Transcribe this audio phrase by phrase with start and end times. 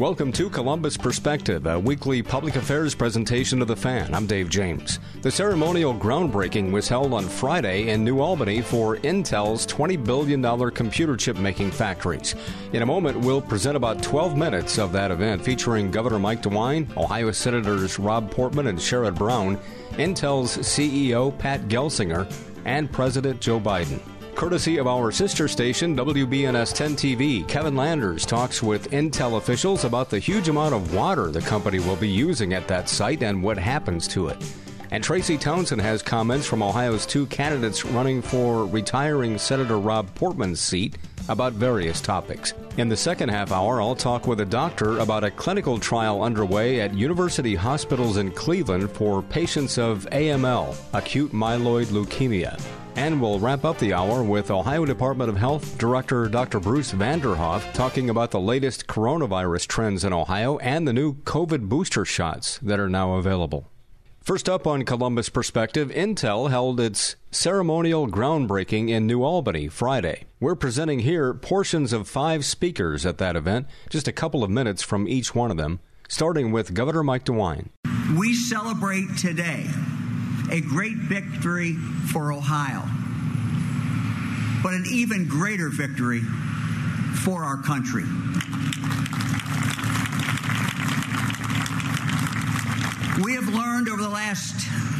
[0.00, 4.12] Welcome to Columbus Perspective, a weekly public affairs presentation of the fan.
[4.12, 4.98] I'm Dave James.
[5.22, 11.16] The ceremonial groundbreaking was held on Friday in New Albany for Intel's $20 billion computer
[11.16, 12.34] chip making factories.
[12.72, 16.96] In a moment, we'll present about 12 minutes of that event featuring Governor Mike DeWine,
[16.96, 19.56] Ohio Senators Rob Portman and Sherrod Brown,
[19.92, 22.28] Intel's CEO Pat Gelsinger,
[22.64, 24.00] and President Joe Biden.
[24.34, 30.10] Courtesy of our sister station, WBNS 10 TV, Kevin Landers talks with Intel officials about
[30.10, 33.56] the huge amount of water the company will be using at that site and what
[33.56, 34.36] happens to it.
[34.90, 40.60] And Tracy Townsend has comments from Ohio's two candidates running for retiring Senator Rob Portman's
[40.60, 42.54] seat about various topics.
[42.76, 46.80] In the second half hour, I'll talk with a doctor about a clinical trial underway
[46.80, 52.60] at university hospitals in Cleveland for patients of AML, acute myeloid leukemia.
[52.96, 56.60] And we'll wrap up the hour with Ohio Department of Health Director Dr.
[56.60, 62.04] Bruce Vanderhoff talking about the latest coronavirus trends in Ohio and the new COVID booster
[62.04, 63.68] shots that are now available.
[64.22, 70.24] First up on Columbus Perspective, Intel held its ceremonial groundbreaking in New Albany Friday.
[70.40, 74.82] We're presenting here portions of five speakers at that event, just a couple of minutes
[74.82, 77.68] from each one of them, starting with Governor Mike DeWine.
[78.16, 79.66] We celebrate today
[80.50, 81.74] a great victory
[82.12, 82.82] for Ohio,
[84.62, 88.04] but an even greater victory for our country.
[93.22, 94.56] We have learned over the last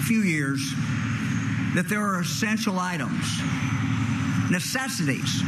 [0.07, 0.61] few years
[1.75, 3.27] that there are essential items,
[4.51, 5.43] necessities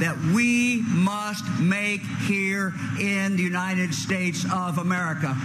[0.00, 5.36] that we must make here in the United States of America.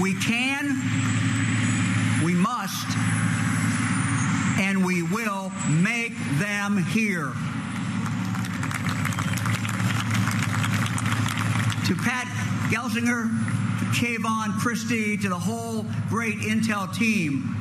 [0.00, 0.78] We can,
[2.22, 2.86] we must,
[4.58, 7.32] and we will make them here.
[11.86, 12.26] To Pat
[12.70, 13.30] Gelsinger,
[13.78, 17.56] to Kayvon Christie, to the whole great Intel team,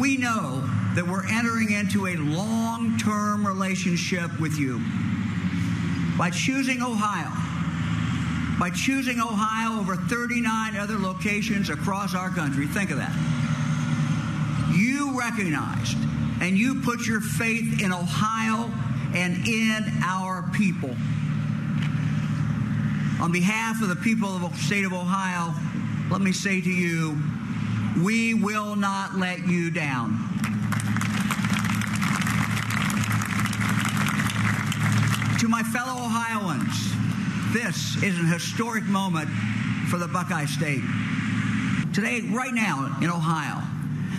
[0.00, 4.80] we know that we're entering into a long term relationship with you.
[6.16, 7.51] By choosing Ohio,
[8.58, 12.66] by choosing Ohio over 39 other locations across our country.
[12.66, 13.12] Think of that.
[14.74, 15.96] You recognized
[16.40, 18.70] and you put your faith in Ohio
[19.14, 20.94] and in our people.
[23.20, 25.54] On behalf of the people of the state of Ohio,
[26.10, 27.16] let me say to you,
[28.02, 30.18] we will not let you down.
[35.38, 36.92] To my fellow Ohioans,
[37.52, 39.28] this is an historic moment
[39.90, 40.80] for the Buckeye State.
[41.92, 43.62] Today, right now in Ohio,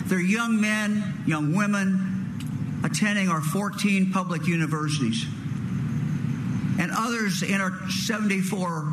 [0.06, 5.26] there are young men, young women attending our 14 public universities
[6.78, 8.92] and others in our 74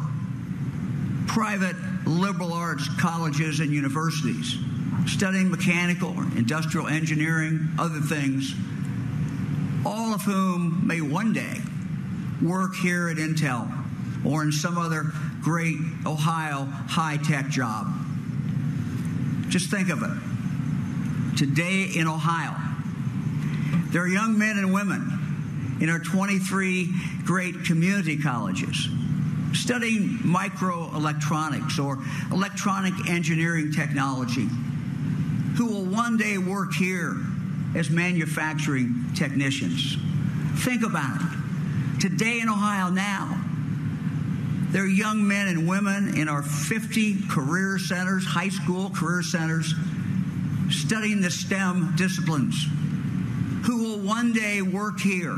[1.28, 1.76] private
[2.08, 4.58] liberal arts colleges and universities
[5.06, 8.56] studying mechanical industrial engineering, other things,
[9.86, 11.58] all of whom may one day
[12.42, 13.81] work here at Intel
[14.26, 15.12] or in some other
[15.42, 17.88] great Ohio high tech job.
[19.50, 21.38] Just think of it.
[21.38, 22.56] Today in Ohio,
[23.92, 26.90] there are young men and women in our 23
[27.26, 28.88] great community colleges
[29.54, 31.98] studying microelectronics or
[32.34, 34.48] electronic engineering technology
[35.58, 37.18] who will one day work here
[37.76, 39.98] as manufacturing technicians.
[40.64, 42.00] Think about it.
[42.00, 43.40] Today in Ohio now,
[44.72, 49.74] there are young men and women in our 50 career centers, high school career centers,
[50.70, 52.68] studying the STEM disciplines,
[53.66, 55.38] who will one day work here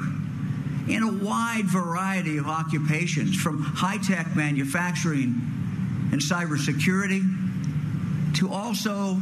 [0.88, 5.34] in a wide variety of occupations, from high tech manufacturing
[6.12, 7.24] and cybersecurity
[8.36, 9.18] to also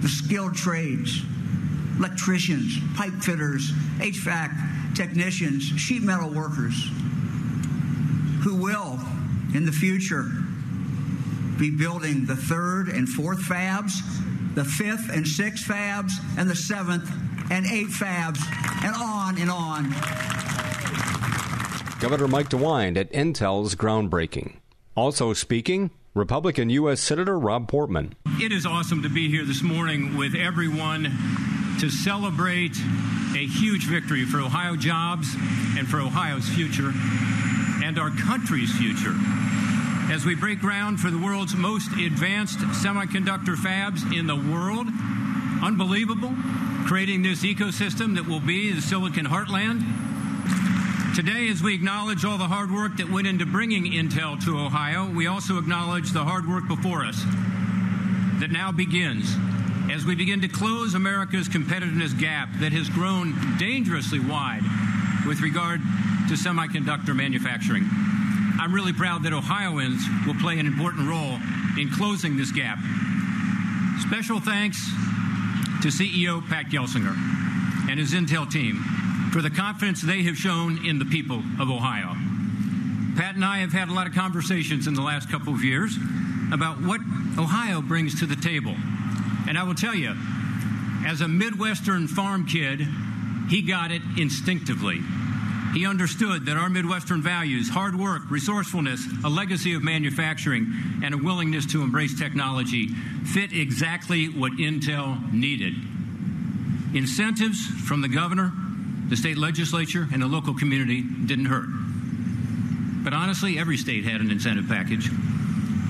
[0.00, 1.22] the skilled trades
[1.98, 6.90] electricians, pipe fitters, HVAC technicians, sheet metal workers,
[8.42, 8.93] who will
[9.54, 10.26] in the future
[11.58, 13.92] be building the third and fourth fabs,
[14.54, 17.08] the fifth and sixth fabs, and the seventh
[17.50, 18.40] and eighth fabs,
[18.84, 19.90] and on and on.
[22.00, 24.56] Governor Mike DeWine at Intel's groundbreaking.
[24.96, 27.00] Also speaking, Republican U.S.
[27.00, 28.14] Senator Rob Portman.
[28.40, 31.04] It is awesome to be here this morning with everyone
[31.80, 32.76] to celebrate
[33.34, 35.34] a huge victory for Ohio jobs
[35.76, 36.92] and for Ohio's future
[37.84, 39.12] and our country's future.
[40.10, 44.86] As we break ground for the world's most advanced semiconductor fabs in the world,
[45.62, 46.32] unbelievable,
[46.86, 49.84] creating this ecosystem that will be the Silicon Heartland.
[51.14, 55.10] Today, as we acknowledge all the hard work that went into bringing Intel to Ohio,
[55.10, 57.22] we also acknowledge the hard work before us
[58.40, 59.36] that now begins
[59.92, 64.62] as we begin to close America's competitiveness gap that has grown dangerously wide
[65.26, 65.82] with regard
[66.28, 67.84] to semiconductor manufacturing.
[68.58, 71.38] I'm really proud that Ohioans will play an important role
[71.78, 72.78] in closing this gap.
[74.00, 74.78] Special thanks
[75.82, 77.14] to CEO Pat Gelsinger
[77.90, 78.76] and his Intel team
[79.32, 82.14] for the confidence they have shown in the people of Ohio.
[83.16, 85.96] Pat and I have had a lot of conversations in the last couple of years
[86.52, 87.00] about what
[87.38, 88.74] Ohio brings to the table.
[89.46, 90.16] And I will tell you,
[91.06, 92.86] as a Midwestern farm kid,
[93.50, 95.00] he got it instinctively.
[95.74, 100.72] He understood that our Midwestern values, hard work, resourcefulness, a legacy of manufacturing,
[101.02, 102.86] and a willingness to embrace technology
[103.24, 105.74] fit exactly what Intel needed.
[106.94, 108.52] Incentives from the governor,
[109.08, 111.66] the state legislature, and the local community didn't hurt.
[113.02, 115.10] But honestly, every state had an incentive package.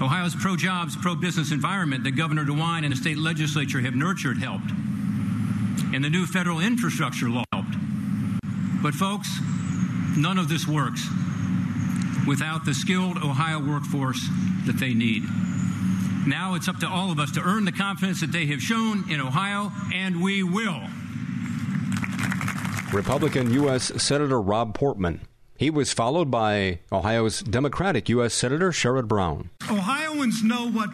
[0.00, 4.38] Ohio's pro jobs, pro business environment that Governor DeWine and the state legislature have nurtured
[4.38, 4.70] helped.
[5.92, 7.76] And the new federal infrastructure law helped.
[8.82, 9.28] But, folks,
[10.16, 11.06] none of this works
[12.26, 14.20] without the skilled Ohio workforce
[14.66, 15.24] that they need.
[16.26, 19.10] Now it's up to all of us to earn the confidence that they have shown
[19.10, 20.82] in Ohio, and we will.
[22.92, 23.92] Republican U.S.
[24.02, 25.20] Senator Rob Portman.
[25.56, 28.34] He was followed by Ohio's Democratic U.S.
[28.34, 29.50] Senator Sherrod Brown.
[30.14, 30.90] Ohioans know what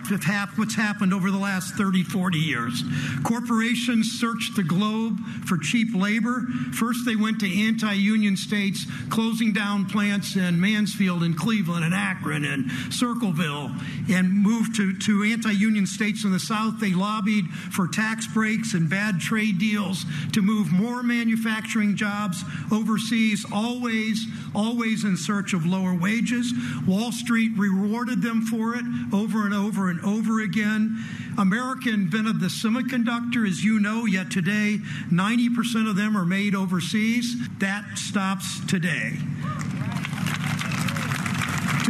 [0.57, 2.83] what's happened over the last 30, 40 years.
[3.23, 6.47] Corporations searched the globe for cheap labor.
[6.73, 11.95] First, they went to anti union states, closing down plants in Mansfield and Cleveland and
[11.95, 13.71] Akron and Circleville,
[14.09, 16.81] and moved to, to anti union states in the South.
[16.81, 22.43] They lobbied for tax breaks and bad trade deals to move more manufacturing jobs
[22.73, 26.53] overseas, always always in search of lower wages.
[26.87, 31.05] Wall Street rewarded them for it over and over and over again.
[31.39, 34.79] America invented the semiconductor, as you know, yet today
[35.11, 37.37] 90% of them are made overseas.
[37.59, 39.19] That stops today.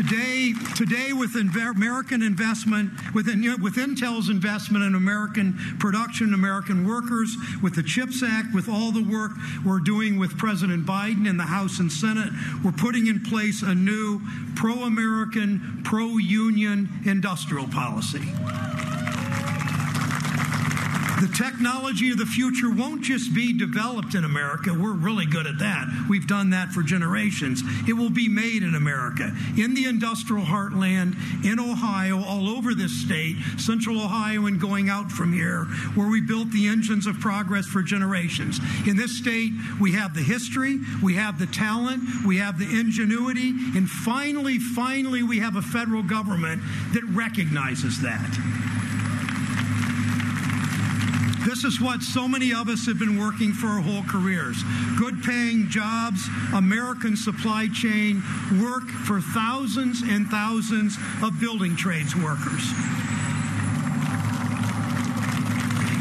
[0.00, 7.74] Today, today with American investment, with, with Intel's investment in American production, American workers, with
[7.74, 9.32] the CHIPS Act, with all the work
[9.62, 12.30] we're doing with President Biden in the House and Senate,
[12.64, 14.22] we're putting in place a new
[14.56, 18.26] pro American, pro union industrial policy.
[21.20, 24.72] The technology of the future won't just be developed in America.
[24.72, 26.06] We're really good at that.
[26.08, 27.62] We've done that for generations.
[27.86, 33.04] It will be made in America, in the industrial heartland, in Ohio, all over this
[33.04, 35.64] state, central Ohio, and going out from here,
[35.94, 38.58] where we built the engines of progress for generations.
[38.86, 43.50] In this state, we have the history, we have the talent, we have the ingenuity,
[43.76, 46.62] and finally, finally, we have a federal government
[46.94, 48.59] that recognizes that.
[51.46, 54.62] This is what so many of us have been working for our whole careers.
[54.98, 58.22] Good paying jobs, American supply chain,
[58.62, 62.62] work for thousands and thousands of building trades workers.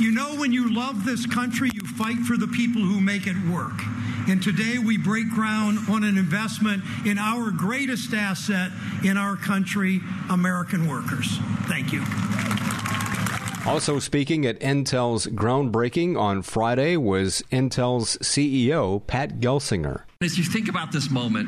[0.02, 3.38] You know, when you love this country, you fight for the people who make it
[3.50, 3.80] work.
[4.28, 8.72] And today we break ground on an investment in our greatest asset
[9.06, 11.38] in our country, American workers.
[11.68, 12.04] Thank you.
[13.70, 20.06] Also speaking at Intel's groundbreaking on Friday was Intel's CEO, Pat Gelsinger.
[20.22, 21.48] As you think about this moment,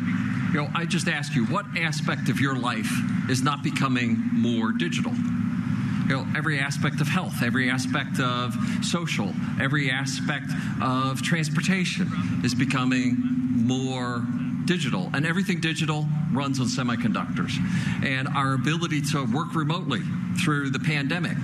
[0.53, 2.91] you know, I just ask you, what aspect of your life
[3.27, 5.11] is not becoming more digital?
[5.11, 12.07] You know, every aspect of health, every aspect of social, every aspect of transportation
[12.43, 13.17] is becoming
[13.55, 14.23] more
[14.65, 17.57] digital, and everything digital runs on semiconductors.
[18.05, 20.01] And our ability to work remotely
[20.45, 21.35] through the pandemic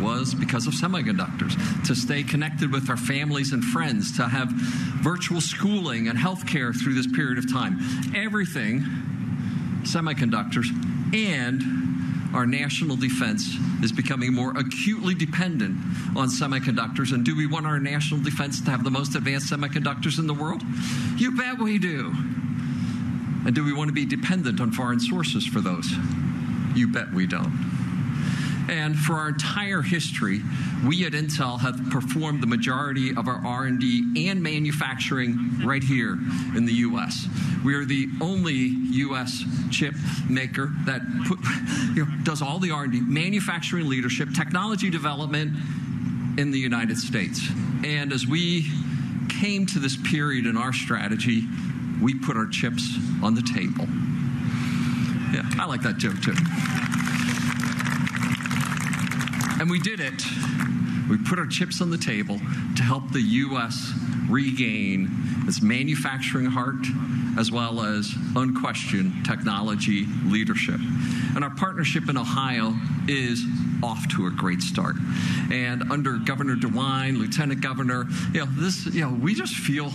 [0.00, 1.54] was because of semiconductors,
[1.86, 4.50] to stay connected with our families and friends, to have
[5.02, 7.78] virtual schooling and healthcare through this period of time.
[8.14, 8.80] Everything,
[9.82, 10.66] semiconductors,
[11.14, 11.62] and
[12.34, 15.76] our national defense is becoming more acutely dependent
[16.16, 17.12] on semiconductors.
[17.12, 20.34] And do we want our national defense to have the most advanced semiconductors in the
[20.34, 20.62] world?
[21.16, 22.12] You bet we do.
[23.46, 25.88] And do we want to be dependent on foreign sources for those?
[26.74, 27.52] You bet we don't.
[28.68, 30.40] And for our entire history,
[30.86, 36.12] we at Intel have performed the majority of our R&D and manufacturing right here
[36.56, 37.26] in the U.S.
[37.64, 39.44] We are the only U.S.
[39.70, 39.94] chip
[40.28, 41.38] maker that put,
[41.94, 45.52] you know, does all the R&D, manufacturing leadership, technology development
[46.38, 47.40] in the United States.
[47.84, 48.66] And as we
[49.28, 51.44] came to this period in our strategy,
[52.00, 53.86] we put our chips on the table.
[55.32, 56.34] Yeah, I like that joke too.
[59.64, 60.22] And we did it.
[61.08, 62.38] We put our chips on the table
[62.76, 63.94] to help the U.S.
[64.28, 65.08] regain
[65.48, 66.84] its manufacturing heart
[67.38, 70.78] as well as unquestioned technology leadership.
[71.34, 72.74] And our partnership in Ohio
[73.08, 73.42] is
[73.82, 74.96] off to a great start.
[75.50, 78.04] And under Governor DeWine, Lieutenant Governor,
[78.34, 79.90] you know, this, you know, we just feel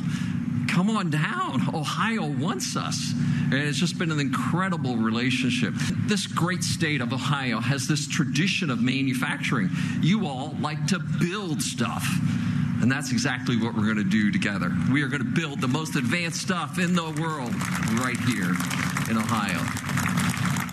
[0.70, 1.74] come on down.
[1.74, 3.14] Ohio wants us.
[3.46, 5.74] And it's just been an incredible relationship.
[6.06, 9.70] This great state of Ohio has this tradition of manufacturing.
[10.02, 12.06] You all like to build stuff.
[12.82, 14.72] And that's exactly what we're going to do together.
[14.92, 17.54] We are going to build the most advanced stuff in the world
[18.00, 18.56] right here
[19.10, 19.60] in Ohio.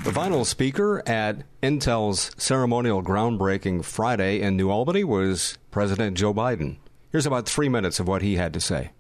[0.05, 6.77] The final speaker at Intel's ceremonial groundbreaking Friday in New Albany was President Joe Biden.
[7.11, 8.93] Here's about three minutes of what he had to say.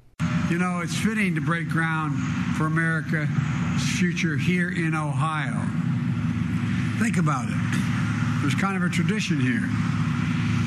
[0.49, 2.17] You know, it's fitting to break ground
[2.57, 3.29] for America's
[3.99, 5.61] future here in Ohio.
[7.03, 8.41] Think about it.
[8.43, 9.67] There's kind of a tradition here.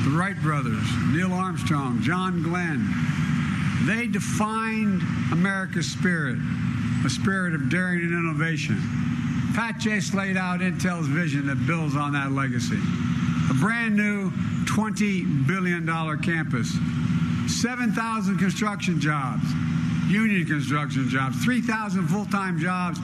[0.04, 2.86] The Wright brothers, Neil Armstrong, John Glenn,
[3.86, 5.00] they defined
[5.32, 6.36] America's spirit,
[7.06, 8.76] a spirit of daring and innovation.
[9.54, 12.78] Pat Chase laid out Intel's vision that builds on that legacy.
[13.48, 14.30] A brand new
[14.66, 15.86] $20 billion
[16.18, 16.76] campus,
[17.48, 19.42] 7,000 construction jobs,
[20.10, 22.98] union construction jobs, 3,000 full-time jobs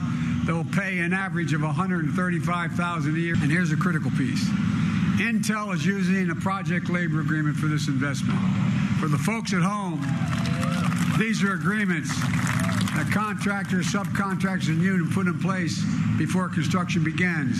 [0.45, 3.35] that will pay an average of 135,000 a year.
[3.35, 4.43] And here's a critical piece.
[5.17, 8.39] Intel is using a project labor agreement for this investment.
[8.99, 10.01] For the folks at home,
[11.17, 12.09] these are agreements
[12.95, 15.83] that contractors, subcontractors, and union put in place
[16.17, 17.59] before construction begins.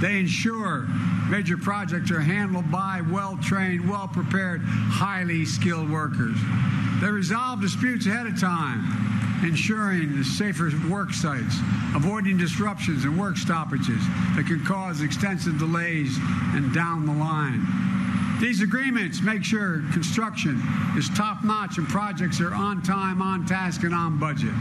[0.00, 0.86] They ensure
[1.30, 6.36] major projects are handled by well trained, well prepared, highly skilled workers.
[7.02, 11.56] They resolve disputes ahead of time, ensuring safer work sites,
[11.96, 14.00] avoiding disruptions and work stoppages
[14.36, 16.16] that can cause extensive delays
[16.54, 17.66] and down the line.
[18.40, 20.62] These agreements make sure construction
[20.96, 24.54] is top notch and projects are on time, on task, and on budget.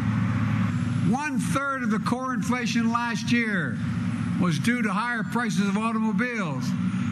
[1.14, 3.78] One third of the core inflation last year
[4.42, 6.66] was due to higher prices of automobiles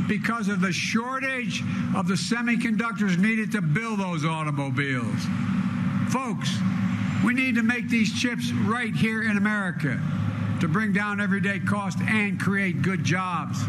[0.09, 1.61] because of the shortage
[1.95, 5.21] of the semiconductors needed to build those automobiles.
[6.09, 6.57] Folks,
[7.23, 10.01] we need to make these chips right here in America
[10.59, 13.59] to bring down everyday cost and create good jobs.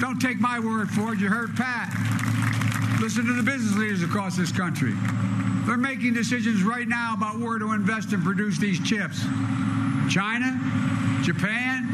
[0.00, 1.20] Don't take my word for it.
[1.20, 1.88] You heard Pat.
[3.00, 4.92] Listen to the business leaders across this country.
[5.66, 9.20] They're making decisions right now about where to invest and produce these chips.
[10.10, 10.58] China,
[11.22, 11.88] Japan,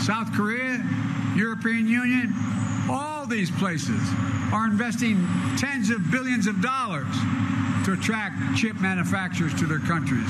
[0.00, 0.80] South Korea,
[1.34, 2.32] European Union,
[2.90, 4.00] all these places
[4.52, 5.26] are investing
[5.56, 7.14] tens of billions of dollars
[7.84, 10.28] to attract chip manufacturers to their countries.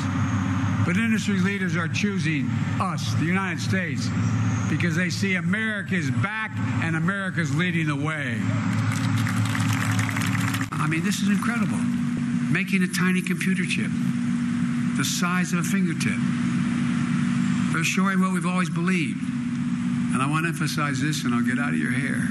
[0.85, 2.49] But industry leaders are choosing
[2.81, 4.09] us, the United States,
[4.71, 6.50] because they see America's back
[6.83, 8.38] and America's leading the way.
[10.73, 11.79] I mean, this is incredible.
[12.50, 13.91] Making a tiny computer chip
[14.97, 16.19] the size of a fingertip.
[17.73, 19.23] They're showing what we've always believed.
[20.12, 22.27] And I want to emphasize this, and I'll get out of your hair.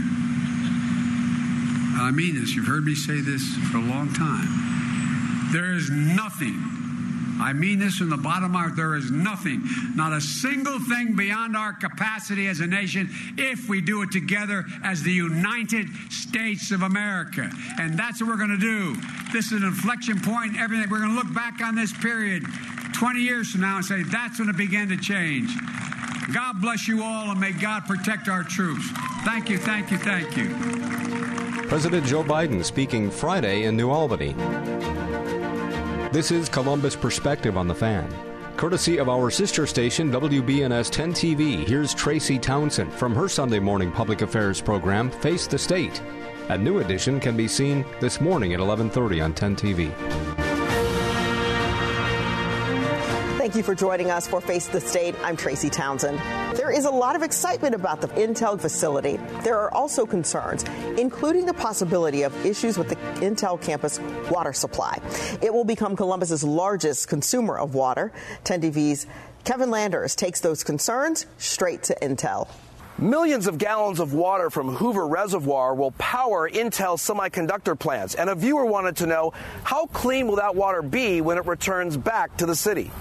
[1.98, 2.56] I mean this.
[2.56, 5.52] You've heard me say this for a long time.
[5.52, 6.78] There is nothing
[7.40, 8.76] I mean this from the bottom of.
[8.76, 9.62] There is nothing,
[9.96, 14.66] not a single thing beyond our capacity as a nation if we do it together
[14.84, 17.50] as the United States of America.
[17.80, 18.96] And that's what we're going to do.
[19.32, 20.60] This is an inflection point.
[20.60, 22.44] Everything we're going to look back on this period
[22.94, 25.52] 20 years from now and say that's when it began to change.
[26.34, 28.90] God bless you all and may God protect our troops.
[29.24, 31.17] Thank you, thank you, thank you.
[31.68, 34.32] President Joe Biden speaking Friday in New Albany.
[36.14, 38.10] This is Columbus Perspective on the Fan.
[38.56, 43.92] Courtesy of our sister station, WBNS 10 TV, here's Tracy Townsend from her Sunday morning
[43.92, 46.02] public affairs program, Face the State.
[46.48, 50.47] A new edition can be seen this morning at 11:30 on 10 TV.
[53.58, 55.16] You for joining us for Face the State.
[55.24, 56.20] I'm Tracy Townsend.
[56.56, 59.18] There is a lot of excitement about the Intel facility.
[59.44, 60.64] There are also concerns,
[60.98, 62.96] including the possibility of issues with the
[63.26, 64.00] Intel campus
[64.30, 65.02] water supply.
[65.42, 68.12] It will become Columbus's largest consumer of water.
[68.44, 69.08] 10 TV's
[69.44, 72.48] Kevin Landers takes those concerns straight to Intel.
[73.00, 78.14] Millions of gallons of water from Hoover Reservoir will power Intel semiconductor plants.
[78.14, 79.34] And a viewer wanted to know
[79.64, 82.92] how clean will that water be when it returns back to the city?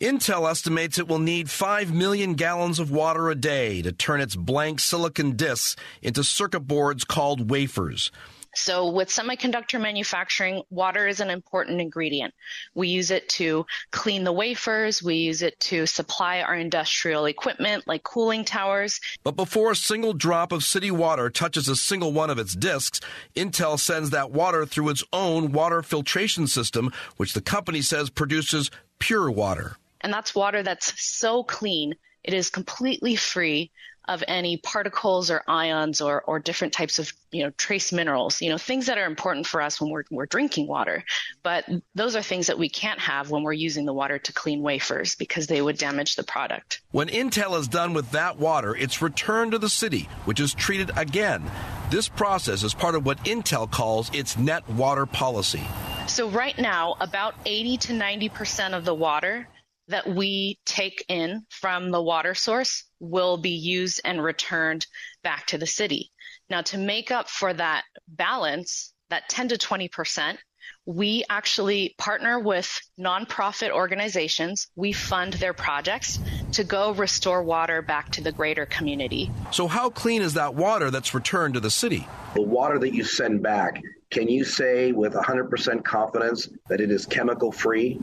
[0.00, 4.34] Intel estimates it will need 5 million gallons of water a day to turn its
[4.34, 8.10] blank silicon disks into circuit boards called wafers.
[8.54, 12.32] So, with semiconductor manufacturing, water is an important ingredient.
[12.74, 17.86] We use it to clean the wafers, we use it to supply our industrial equipment
[17.86, 19.00] like cooling towers.
[19.22, 23.02] But before a single drop of city water touches a single one of its disks,
[23.36, 28.70] Intel sends that water through its own water filtration system, which the company says produces
[28.98, 29.76] pure water.
[30.00, 33.70] And that's water that's so clean, it is completely free
[34.10, 38.50] of any particles or ions or, or different types of you know trace minerals you
[38.50, 41.04] know things that are important for us when we're, we're drinking water.
[41.42, 41.64] But
[41.94, 45.14] those are things that we can't have when we're using the water to clean wafers
[45.14, 46.80] because they would damage the product.
[46.90, 50.90] When intel is done with that water it's returned to the city which is treated
[50.96, 51.48] again.
[51.90, 55.62] This process is part of what intel calls its net water policy.
[56.08, 59.46] So right now about 80 to 90 percent of the water
[59.90, 64.86] that we take in from the water source will be used and returned
[65.22, 66.10] back to the city.
[66.48, 70.38] Now, to make up for that balance, that 10 to 20 percent,
[70.86, 74.68] we actually partner with nonprofit organizations.
[74.76, 76.18] We fund their projects
[76.52, 79.30] to go restore water back to the greater community.
[79.52, 82.08] So, how clean is that water that's returned to the city?
[82.34, 87.06] The water that you send back, can you say with 100% confidence that it is
[87.06, 88.00] chemical free?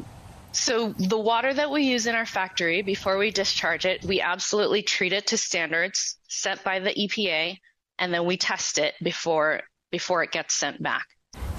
[0.57, 4.81] So the water that we use in our factory before we discharge it, we absolutely
[4.81, 7.57] treat it to standards set by the EPA
[7.99, 9.61] and then we test it before
[9.91, 11.05] before it gets sent back.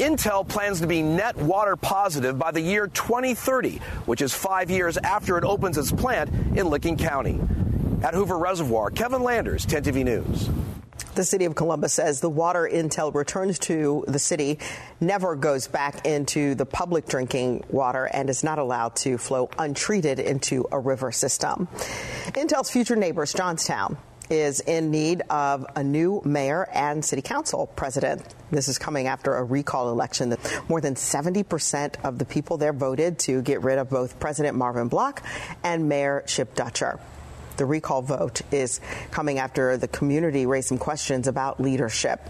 [0.00, 4.98] Intel plans to be net water positive by the year 2030, which is 5 years
[4.98, 6.28] after it opens its plant
[6.58, 7.40] in Licking County.
[8.02, 10.50] At Hoover Reservoir, Kevin Landers, 10 TV News.
[11.18, 14.60] The city of Columbus says the water Intel returns to the city
[15.00, 20.20] never goes back into the public drinking water and is not allowed to flow untreated
[20.20, 21.66] into a river system.
[22.36, 23.98] Intel's future neighbors, Johnstown,
[24.30, 28.22] is in need of a new mayor and city council president.
[28.52, 32.72] This is coming after a recall election that more than 70% of the people there
[32.72, 35.24] voted to get rid of both President Marvin Block
[35.64, 37.00] and Mayor Chip Dutcher.
[37.58, 42.20] The recall vote is coming after the community raised some questions about leadership.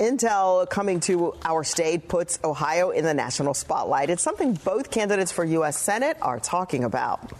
[0.00, 4.10] Intel coming to our state puts Ohio in the national spotlight.
[4.10, 5.78] It's something both candidates for U.S.
[5.78, 7.32] Senate are talking about.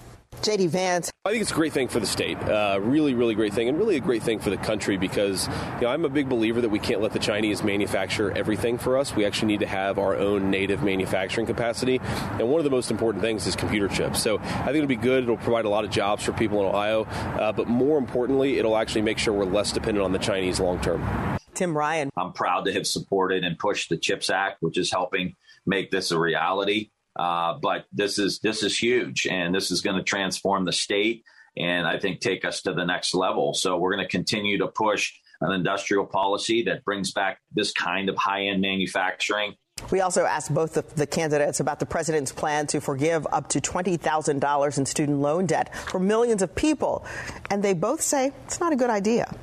[0.44, 1.10] JD Vance.
[1.24, 2.36] I think it's a great thing for the state.
[2.36, 5.82] Uh, really, really great thing, and really a great thing for the country because you
[5.82, 9.16] know, I'm a big believer that we can't let the Chinese manufacture everything for us.
[9.16, 11.98] We actually need to have our own native manufacturing capacity.
[12.02, 14.22] And one of the most important things is computer chips.
[14.22, 15.22] So I think it'll be good.
[15.22, 17.04] It'll provide a lot of jobs for people in Ohio.
[17.04, 20.78] Uh, but more importantly, it'll actually make sure we're less dependent on the Chinese long
[20.80, 21.38] term.
[21.54, 22.10] Tim Ryan.
[22.18, 26.10] I'm proud to have supported and pushed the CHIPS Act, which is helping make this
[26.10, 26.90] a reality.
[27.16, 31.24] Uh, but this is this is huge, and this is going to transform the state,
[31.56, 33.54] and I think take us to the next level.
[33.54, 38.08] So we're going to continue to push an industrial policy that brings back this kind
[38.08, 39.54] of high end manufacturing.
[39.90, 43.60] We also asked both of the candidates about the president's plan to forgive up to
[43.60, 47.04] $20,000 in student loan debt for millions of people.
[47.50, 49.34] And they both say it's not a good idea.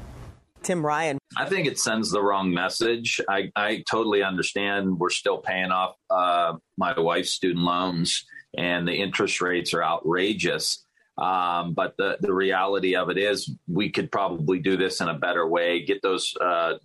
[0.64, 1.18] Tim Ryan.
[1.38, 3.20] I think it sends the wrong message.
[3.30, 8.26] I, I totally understand we're still paying off uh, my wife's student loans
[8.58, 10.86] and the interest rates are outrageous.
[11.18, 15.18] Um, but the, the reality of it is, we could probably do this in a
[15.18, 16.76] better way, get those uh,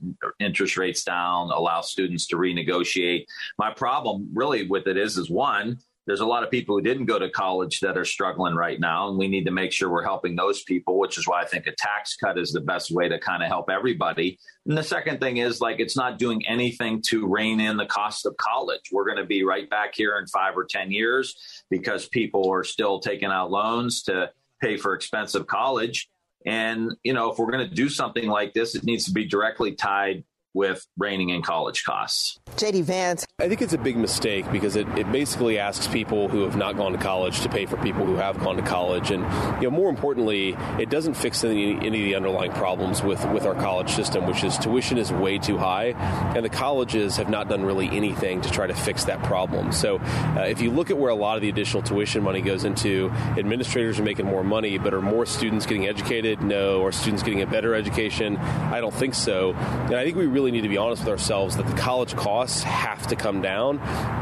[0.40, 3.24] interest rates down, allow students to renegotiate.
[3.58, 7.06] My problem really with it is, is one, there's a lot of people who didn't
[7.06, 10.04] go to college that are struggling right now, and we need to make sure we're
[10.04, 13.08] helping those people, which is why I think a tax cut is the best way
[13.08, 14.38] to kind of help everybody.
[14.66, 18.24] And the second thing is like it's not doing anything to rein in the cost
[18.24, 18.82] of college.
[18.92, 22.64] We're going to be right back here in five or 10 years because people are
[22.64, 24.30] still taking out loans to
[24.62, 26.08] pay for expensive college.
[26.46, 29.24] And, you know, if we're going to do something like this, it needs to be
[29.24, 30.22] directly tied
[30.56, 32.40] with reining in college costs.
[32.56, 33.26] JD Vance.
[33.38, 36.78] I think it's a big mistake because it, it basically asks people who have not
[36.78, 39.10] gone to college to pay for people who have gone to college.
[39.10, 39.22] And,
[39.62, 43.44] you know, more importantly, it doesn't fix any, any of the underlying problems with, with
[43.44, 45.88] our college system, which is tuition is way too high.
[46.34, 49.72] And the colleges have not done really anything to try to fix that problem.
[49.72, 52.64] So uh, if you look at where a lot of the additional tuition money goes
[52.64, 56.40] into, administrators are making more money, but are more students getting educated?
[56.40, 56.82] No.
[56.82, 58.38] Are students getting a better education?
[58.38, 59.52] I don't think so.
[59.52, 62.14] And I think we really really need to be honest with ourselves that the college
[62.14, 63.80] costs have to come down.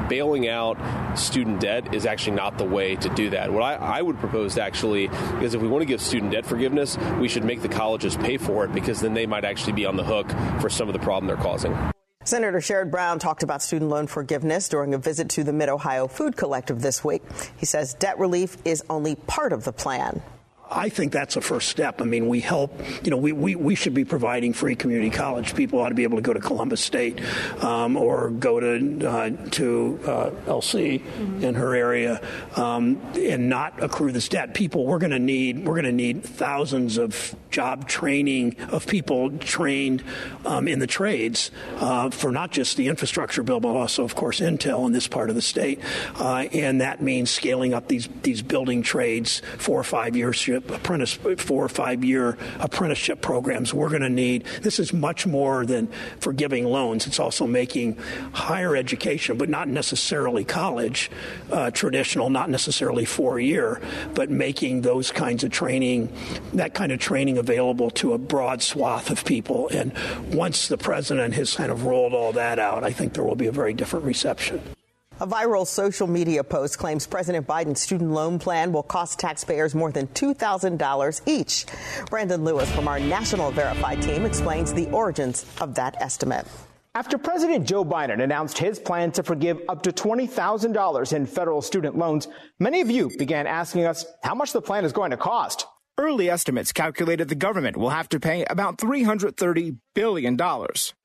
[0.09, 0.79] Bailing out
[1.19, 3.53] student debt is actually not the way to do that.
[3.53, 5.11] What I, I would propose actually
[5.43, 8.39] is if we want to give student debt forgiveness, we should make the colleges pay
[8.39, 10.31] for it because then they might actually be on the hook
[10.63, 11.77] for some of the problem they're causing.
[12.25, 16.09] Senator Sherrod Brown talked about student loan forgiveness during a visit to the Mid Ohio
[16.09, 17.23] Food Collective this week.
[17.59, 20.23] He says debt relief is only part of the plan.
[20.71, 22.01] I think that's a first step.
[22.01, 25.55] I mean, we help, you know, we, we, we should be providing free community college.
[25.55, 27.21] People ought to be able to go to Columbus State
[27.63, 31.45] um, or go to, uh, to uh, LC mm-hmm.
[31.45, 32.21] in her area
[32.57, 34.55] um, and not accrue this debt.
[34.55, 39.31] People, we're going to need, we're going to need thousands of job training of people
[39.39, 40.03] trained
[40.45, 44.41] um, in the trades uh, for not just the infrastructure bill, but also, of course,
[44.41, 45.81] Intel in this part of the state.
[46.17, 51.13] Uh, and that means scaling up these, these building trades four or five years apprentice
[51.13, 53.73] four or five year apprenticeship programs.
[53.73, 55.89] We're going to need this is much more than
[56.21, 57.07] forgiving loans.
[57.07, 57.97] It's also making
[58.33, 61.11] higher education, but not necessarily college,
[61.51, 63.81] uh, traditional, not necessarily four year,
[64.15, 66.13] but making those kinds of training,
[66.55, 69.69] that kind of training available to a broad swath of people.
[69.69, 69.93] And
[70.33, 73.47] once the president has kind of rolled all that out, I think there will be
[73.47, 74.74] a very different reception.
[75.21, 79.93] A viral social media post claims President Biden's student loan plan will cost taxpayers more
[79.93, 81.67] than $2,000 each.
[82.11, 86.49] Brandon Lewis from our National Verify team explains the origins of that estimate.
[86.97, 91.97] After President Joe Biden announced his plan to forgive up to $20,000 in federal student
[91.97, 92.27] loans,
[92.59, 95.67] many of you began asking us how much the plan is going to cost.
[95.97, 100.37] Early estimates calculated the government will have to pay about $330 billion.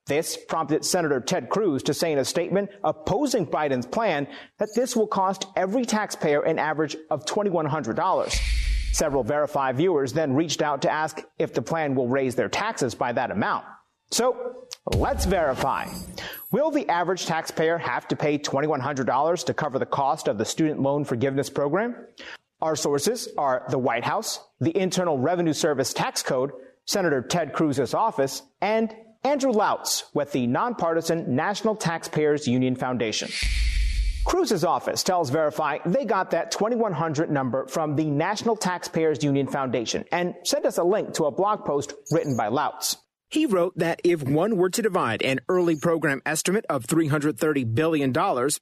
[0.07, 4.95] This prompted Senator Ted Cruz to say in a statement opposing Biden's plan that this
[4.95, 8.31] will cost every taxpayer an average of $2,100.
[8.91, 12.95] Several Verify viewers then reached out to ask if the plan will raise their taxes
[12.95, 13.65] by that amount.
[14.09, 15.87] So let's verify.
[16.51, 20.81] Will the average taxpayer have to pay $2,100 to cover the cost of the student
[20.81, 21.95] loan forgiveness program?
[22.61, 26.51] Our sources are the White House, the Internal Revenue Service tax code,
[26.85, 28.93] Senator Ted Cruz's office, and
[29.23, 33.29] Andrew Lautz with the nonpartisan National Taxpayers Union Foundation.
[34.25, 40.03] Cruz's office tells Verify they got that 2100 number from the National Taxpayers Union Foundation
[40.11, 42.97] and sent us a link to a blog post written by Lautz.
[43.29, 48.11] He wrote that if one were to divide an early program estimate of $330 billion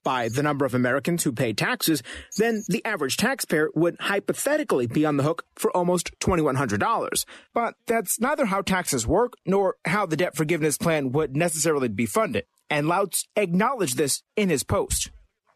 [0.03, 2.03] by the number of Americans who pay taxes,
[2.35, 7.25] then the average taxpayer would hypothetically be on the hook for almost $2,100.
[7.53, 12.05] But that's neither how taxes work nor how the debt forgiveness plan would necessarily be
[12.05, 12.43] funded.
[12.69, 15.11] And Lautz acknowledged this in his post.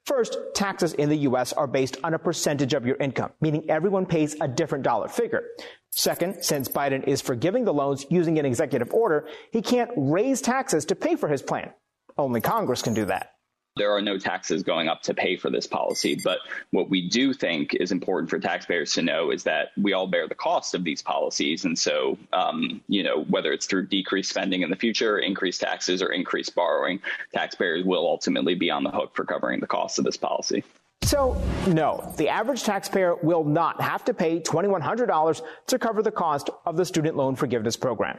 [0.06, 1.54] First, taxes in the U.S.
[1.54, 5.44] are based on a percentage of your income, meaning everyone pays a different dollar figure.
[5.92, 10.86] Second, since Biden is forgiving the loans using an executive order, he can't raise taxes
[10.86, 11.72] to pay for his plan.
[12.18, 13.32] Only Congress can do that
[13.78, 16.20] there are no taxes going up to pay for this policy.
[16.22, 16.40] But
[16.72, 20.28] what we do think is important for taxpayers to know is that we all bear
[20.28, 21.64] the cost of these policies.
[21.64, 26.02] And so, um, you know, whether it's through decreased spending in the future, increased taxes,
[26.02, 27.00] or increased borrowing,
[27.34, 30.64] taxpayers will ultimately be on the hook for covering the cost of this policy.
[31.04, 36.50] So, no, the average taxpayer will not have to pay $2,100 to cover the cost
[36.66, 38.18] of the student loan forgiveness program.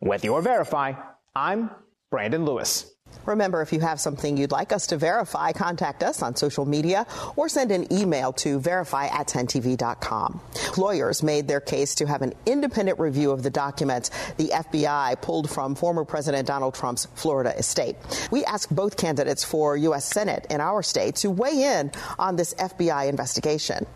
[0.00, 0.94] With your Verify,
[1.34, 1.70] I'm
[2.10, 2.94] Brandon Lewis.
[3.26, 7.06] Remember, if you have something you'd like us to verify, contact us on social media
[7.36, 10.40] or send an email to verify at 10tv.com.
[10.76, 15.50] Lawyers made their case to have an independent review of the documents the FBI pulled
[15.50, 17.96] from former President Donald Trump's Florida estate.
[18.30, 20.06] We asked both candidates for U.S.
[20.06, 23.86] Senate in our state to weigh in on this FBI investigation.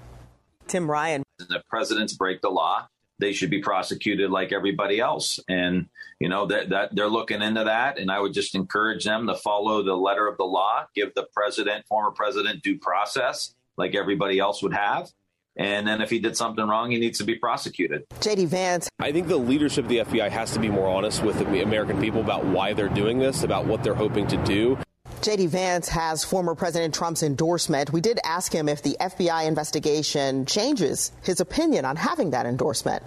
[0.67, 1.23] Tim Ryan.
[1.39, 2.87] The presidents break the law
[3.19, 5.41] they should be prosecuted like everybody else.
[5.49, 5.87] And
[6.21, 7.99] you know that that they're looking into that.
[7.99, 11.27] And I would just encourage them to follow the letter of the law, give the
[11.33, 15.11] president, former president, due process like everybody else would have.
[15.57, 18.09] And then if he did something wrong, he needs to be prosecuted.
[18.21, 18.89] JD Vance.
[18.99, 22.01] I think the leadership of the FBI has to be more honest with the American
[22.01, 24.77] people about why they're doing this, about what they're hoping to do.
[25.23, 27.93] JD Vance has former President Trump's endorsement.
[27.93, 33.03] We did ask him if the FBI investigation changes his opinion on having that endorsement.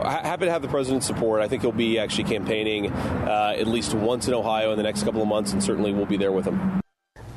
[0.00, 1.42] Happy to have the president's support.
[1.42, 5.02] I think he'll be actually campaigning uh, at least once in Ohio in the next
[5.02, 6.79] couple of months, and certainly we'll be there with him.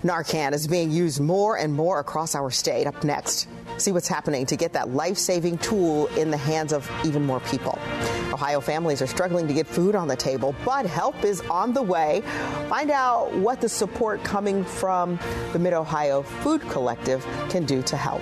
[0.03, 2.87] Narcan is being used more and more across our state.
[2.87, 6.91] Up next, see what's happening to get that life saving tool in the hands of
[7.05, 7.79] even more people.
[8.33, 11.81] Ohio families are struggling to get food on the table, but help is on the
[11.81, 12.21] way.
[12.67, 15.17] Find out what the support coming from
[15.53, 18.21] the Mid Ohio Food Collective can do to help.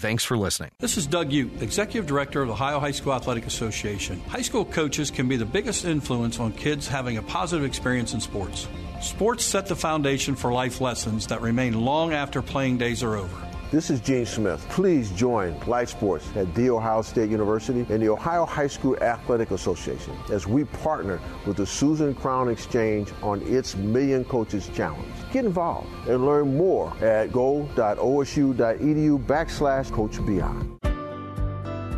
[0.00, 0.70] Thanks for listening.
[0.78, 4.18] This is Doug Ute, Executive Director of the Ohio High School Athletic Association.
[4.22, 8.20] High school coaches can be the biggest influence on kids having a positive experience in
[8.22, 8.66] sports.
[9.02, 13.46] Sports set the foundation for life lessons that remain long after playing days are over.
[13.70, 14.66] This is Gene Smith.
[14.70, 19.50] Please join Life Sports at The Ohio State University and the Ohio High School Athletic
[19.50, 25.12] Association as we partner with the Susan Crown Exchange on its Million Coaches Challenge.
[25.32, 30.78] Get involved and learn more at go.osu.edu backslash Coach Beyond.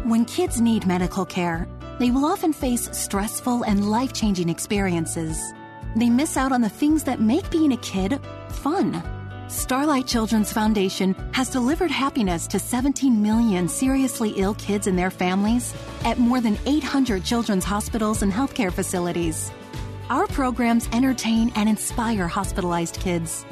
[0.04, 1.68] When kids need medical care,
[1.98, 5.38] they will often face stressful and life changing experiences.
[5.96, 8.18] They miss out on the things that make being a kid
[8.48, 9.02] fun
[9.52, 15.74] Starlight Children's Foundation has delivered happiness to 17 million seriously ill kids and their families
[16.06, 19.52] at more than 800 children's hospitals and healthcare facilities.
[20.10, 23.44] Our programs entertain and inspire hospitalized kids.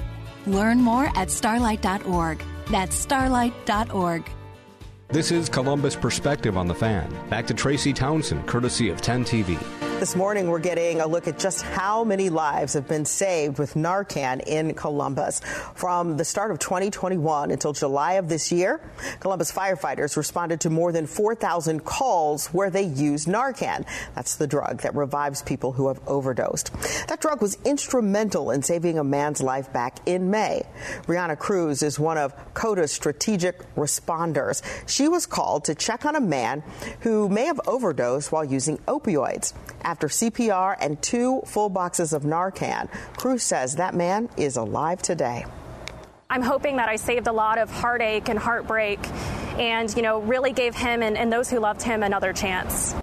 [0.46, 2.42] Learn more at starlight.org.
[2.70, 4.30] That's starlight.org.
[5.12, 7.12] This is Columbus Perspective on the Fan.
[7.28, 9.58] Back to Tracy Townsend, courtesy of 10 TV.
[9.98, 13.74] This morning, we're getting a look at just how many lives have been saved with
[13.74, 15.40] Narcan in Columbus.
[15.74, 18.80] From the start of 2021 until July of this year,
[19.18, 23.84] Columbus firefighters responded to more than 4,000 calls where they used Narcan.
[24.14, 26.72] That's the drug that revives people who have overdosed.
[27.08, 30.62] That drug was instrumental in saving a man's life back in May.
[31.02, 34.62] Brianna Cruz is one of CODA's strategic responders.
[34.88, 36.62] She was called to check on a man
[37.00, 42.90] who may have overdosed while using opioids after CPR and two full boxes of Narcan.
[43.16, 45.44] Cruz says that man is alive today.
[46.28, 49.00] I'm hoping that I saved a lot of heartache and heartbreak
[49.58, 52.94] and, you know, really gave him and, and those who loved him another chance.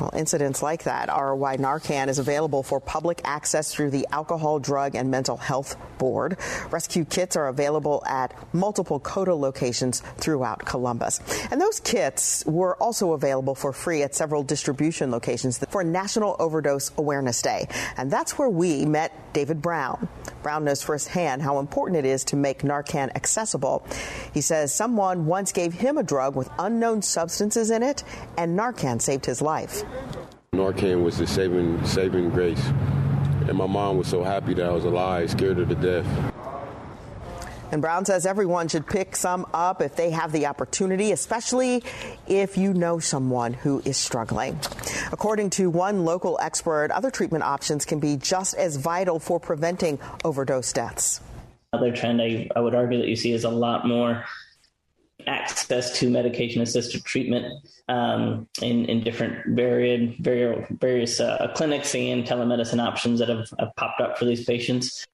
[0.00, 4.58] Well, incidents like that are why Narcan is available for public access through the Alcohol,
[4.58, 6.36] Drug, and Mental Health Board.
[6.70, 11.20] Rescue kits are available at multiple CODA locations throughout Columbus.
[11.50, 16.92] And those kits were also available for free at several distribution locations for National Overdose
[16.98, 17.66] Awareness Day.
[17.96, 20.08] And that's where we met David Brown.
[20.42, 23.84] Brown knows firsthand how important it is to make Narcan accessible.
[24.32, 28.04] He says someone once gave him a drug with unknown substances in it,
[28.36, 29.85] and Narcan saved his life.
[30.52, 32.64] Narcan was the saving saving grace.
[33.48, 36.32] And my mom was so happy that I was alive, scared her to death.
[37.72, 41.82] And Brown says everyone should pick some up if they have the opportunity, especially
[42.26, 44.58] if you know someone who is struggling.
[45.12, 49.98] According to one local expert, other treatment options can be just as vital for preventing
[50.24, 51.20] overdose deaths.
[51.72, 54.24] Another trend I, I would argue that you see is a lot more
[55.26, 57.46] access to medication assisted treatment
[57.88, 64.00] um, in, in different varied, various, uh, clinics and telemedicine options that have, have popped
[64.00, 65.06] up for these patients.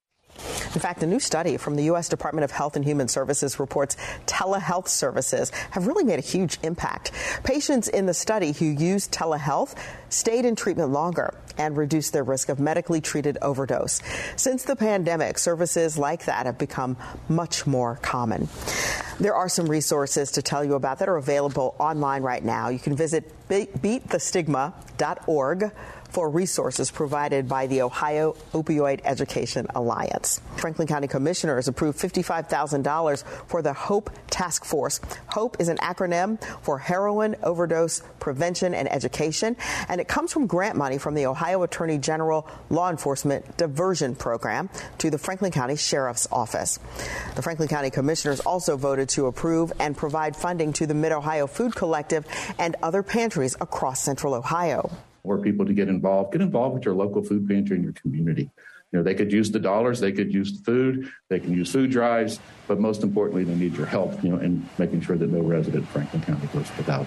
[0.75, 2.09] In fact, a new study from the U.S.
[2.09, 3.97] Department of Health and Human Services reports
[4.27, 7.13] telehealth services have really made a huge impact.
[7.45, 9.77] Patients in the study who used telehealth
[10.13, 14.01] stayed in treatment longer and reduced their risk of medically treated overdose.
[14.37, 16.97] Since the pandemic, services like that have become
[17.29, 18.49] much more common.
[19.21, 22.69] There are some resources to tell you about that are available online right now.
[22.69, 25.73] You can visit beatthestigma.org
[26.13, 30.41] for resources provided by the Ohio Opioid Education Alliance.
[30.57, 35.01] Franklin County Commissioners approved $55,000 for the HOPE Task Force.
[35.29, 39.57] HOPE is an acronym for Heroin Overdose Prevention and Education,
[39.89, 44.71] and it comes from grant money from the Ohio Attorney General Law Enforcement Diversion Program
[44.99, 46.79] to the Franklin County Sheriff's Office.
[47.35, 51.49] The Franklin County Commissioners also voted to approve and provide funding to the Mid Ohio
[51.49, 52.25] Food Collective
[52.61, 54.89] and other pantries across central Ohio
[55.25, 56.33] for people to get involved.
[56.33, 58.51] Get involved with your local food pantry in your community.
[58.93, 61.73] You know, they could use the dollars, they could use the food, they can use
[61.73, 65.31] food drives, but most importantly, they need your help, you know, in making sure that
[65.31, 67.07] no resident in Franklin County goes without.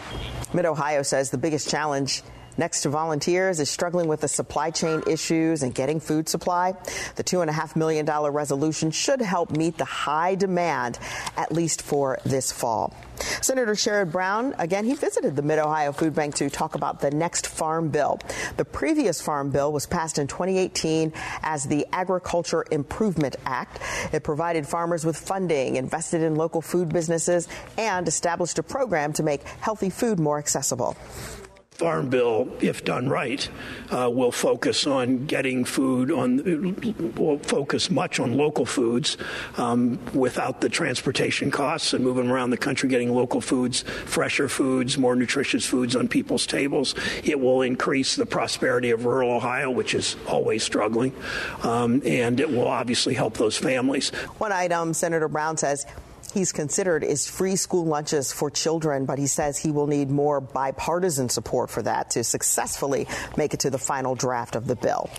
[0.51, 2.23] Mid Ohio says the biggest challenge
[2.57, 6.73] Next to volunteers is struggling with the supply chain issues and getting food supply.
[7.15, 10.99] The $2.5 million resolution should help meet the high demand,
[11.35, 12.93] at least for this fall.
[13.41, 17.11] Senator Sherrod Brown, again, he visited the Mid Ohio Food Bank to talk about the
[17.11, 18.19] next farm bill.
[18.57, 23.79] The previous farm bill was passed in 2018 as the Agriculture Improvement Act.
[24.13, 29.23] It provided farmers with funding, invested in local food businesses, and established a program to
[29.23, 30.97] make healthy food more accessible.
[31.75, 33.49] Farm Bill, if done right,
[33.91, 39.17] uh, will focus on getting food on, will focus much on local foods
[39.57, 44.97] um, without the transportation costs and moving around the country getting local foods, fresher foods,
[44.97, 46.95] more nutritious foods on people's tables.
[47.25, 51.13] It will increase the prosperity of rural Ohio, which is always struggling,
[51.63, 54.11] um, and it will obviously help those families.
[54.37, 55.85] One item Senator Brown says
[56.35, 60.39] he's considered is free school lunches for children, but he says he will need more
[60.39, 65.09] bipartisan support for that to successfully make it to the final draft of the bill.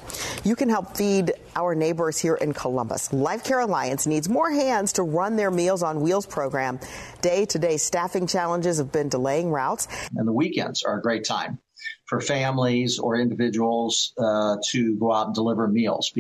[0.45, 3.13] You can help feed our neighbors here in Columbus.
[3.13, 6.79] Life Care Alliance needs more hands to run their Meals on Wheels program.
[7.23, 9.89] Day to day staffing challenges have been delaying routes.
[10.15, 11.59] And the weekends are a great time
[12.05, 16.13] for families or individuals uh, to go out and deliver meals.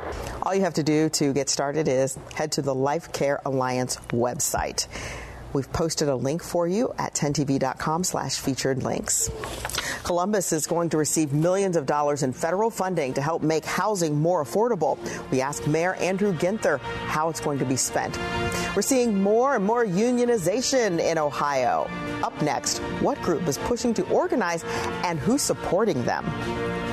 [0.42, 3.96] All you have to do to get started is head to the Life Care Alliance
[4.09, 4.88] website.
[5.57, 9.31] We've posted a link for you at 10tv.com slash featured links.
[10.05, 14.21] Columbus is going to receive millions of dollars in federal funding to help make housing
[14.21, 14.99] more affordable.
[15.31, 18.19] We asked Mayor Andrew Ginther how it's going to be spent.
[18.77, 21.88] We're seeing more and more unionization in Ohio.
[22.23, 24.62] Up next, what group is pushing to organize
[25.05, 26.86] and who's supporting them?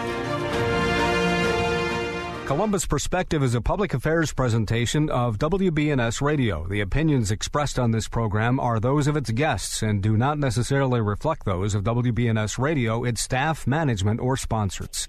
[2.45, 6.67] Columbus Perspective is a public affairs presentation of WBNS Radio.
[6.67, 10.99] The opinions expressed on this program are those of its guests and do not necessarily
[10.99, 15.07] reflect those of WBNS Radio, its staff, management, or sponsors.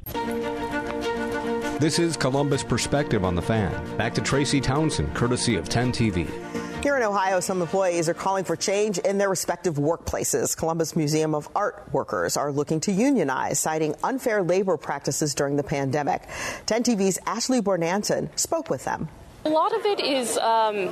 [1.81, 3.97] This is Columbus Perspective on the Fan.
[3.97, 6.44] Back to Tracy Townsend, courtesy of 10 TV.
[6.85, 10.55] Here in Ohio, some employees are calling for change in their respective workplaces.
[10.55, 15.63] Columbus Museum of Art workers are looking to unionize, citing unfair labor practices during the
[15.63, 16.29] pandemic.
[16.67, 19.09] 10 TV's Ashley Bornancin spoke with them.
[19.47, 20.89] A lot of it is um,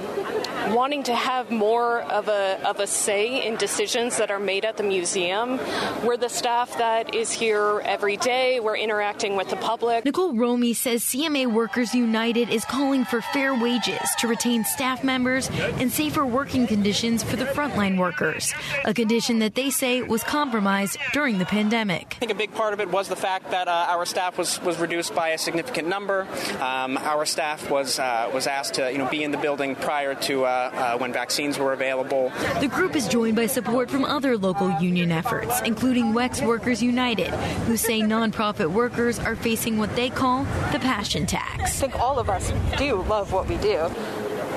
[0.75, 4.77] wanting to have more of a, of a say in decisions that are made at
[4.77, 5.59] the museum.
[6.05, 8.61] We're the staff that is here every day.
[8.61, 10.05] We're interacting with the public.
[10.05, 15.49] Nicole Romy says CMA Workers United is calling for fair wages to retain staff members
[15.81, 18.53] and safer working conditions for the frontline workers,
[18.85, 22.17] a condition that they say was compromised during the pandemic.
[22.17, 24.61] I think a big part of it was the fact that uh, our staff was,
[24.61, 26.29] was reduced by a significant number.
[26.61, 29.77] Um, our staff was, uh, was was asked to you know be in the building
[29.77, 32.33] prior to uh, uh, when vaccines were available.
[32.61, 37.31] The group is joined by support from other local union efforts, including WEX Workers United,
[37.67, 41.63] who say nonprofit workers are facing what they call the passion tax.
[41.63, 43.89] I think all of us do love what we do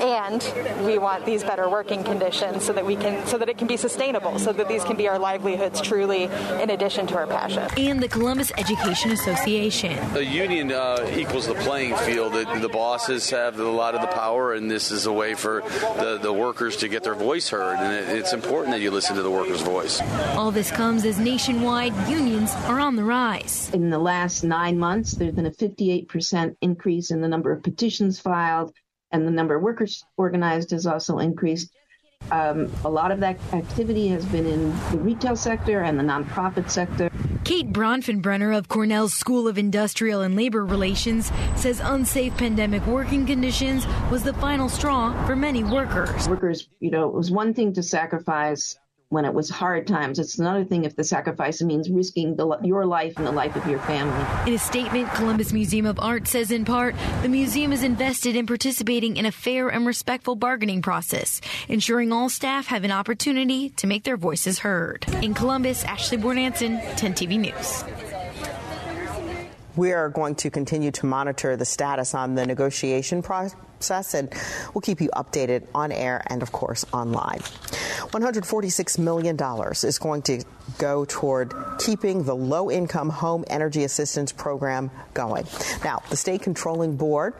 [0.00, 3.66] and we want these better working conditions so that we can so that it can
[3.66, 6.24] be sustainable so that these can be our livelihoods truly
[6.60, 7.68] in addition to our passion.
[7.76, 10.12] And the columbus education association.
[10.12, 12.32] The union uh, equals the playing field.
[12.32, 15.62] The, the, bosses have a lot of the power and this is a way for
[15.96, 17.78] the, the workers to get their voice heard.
[17.78, 20.00] And it, it's important that you listen to the workers voice.
[20.36, 23.70] All this comes as nationwide unions are on the rise.
[23.72, 28.18] In the last nine months there's been a 58% increase in the number of petitions
[28.18, 28.74] filed
[29.12, 31.70] and the number of workers organized has also increased.
[32.30, 36.70] Um, a lot of that activity has been in the retail sector and the nonprofit
[36.70, 37.10] sector.
[37.44, 43.86] Kate Bronfenbrenner of Cornell's School of Industrial and Labor Relations says unsafe pandemic working conditions
[44.10, 46.28] was the final straw for many workers.
[46.28, 48.76] Workers, you know, it was one thing to sacrifice
[49.08, 50.18] when it was hard times.
[50.18, 53.66] It's another thing if the sacrifice means risking the, your life and the life of
[53.66, 54.50] your family.
[54.50, 58.46] In a statement, Columbus Museum of Art says in part, the museum is invested in
[58.46, 63.86] participating in a fair and respectful bargaining process, ensuring all staff have an opportunity to
[63.86, 65.06] make their voices heard.
[65.22, 67.84] In Columbus, Ashley Bornancin, 10 TV News.
[69.76, 74.32] We are going to continue to monitor the status on the negotiation process process, and
[74.74, 77.40] we'll keep you updated on air and, of course, online.
[77.40, 79.36] $146 million
[79.84, 80.42] is going to
[80.78, 85.46] go toward keeping the low income home energy assistance program going.
[85.84, 87.34] Now, the state controlling board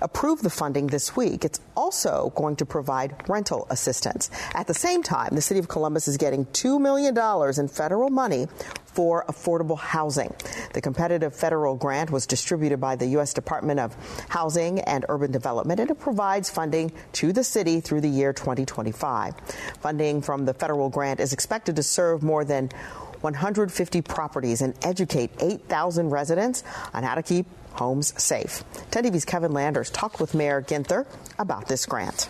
[0.00, 1.44] approved the funding this week.
[1.44, 4.30] It's also going to provide rental assistance.
[4.54, 7.16] At the same time, the city of Columbus is getting $2 million
[7.58, 8.48] in federal money
[8.92, 10.34] for affordable housing.
[10.74, 13.34] The competitive federal grant was distributed by the U.S.
[13.34, 13.96] Department of
[14.28, 19.34] Housing and Urban Development, and it provides funding to the city through the year 2025.
[19.80, 22.70] Funding from the federal grant is expected to serve more than
[23.20, 28.64] 150 properties and educate 8,000 residents on how to keep homes safe.
[28.90, 31.06] 10 TV's Kevin Landers talked with Mayor Ginther
[31.38, 32.28] about this grant.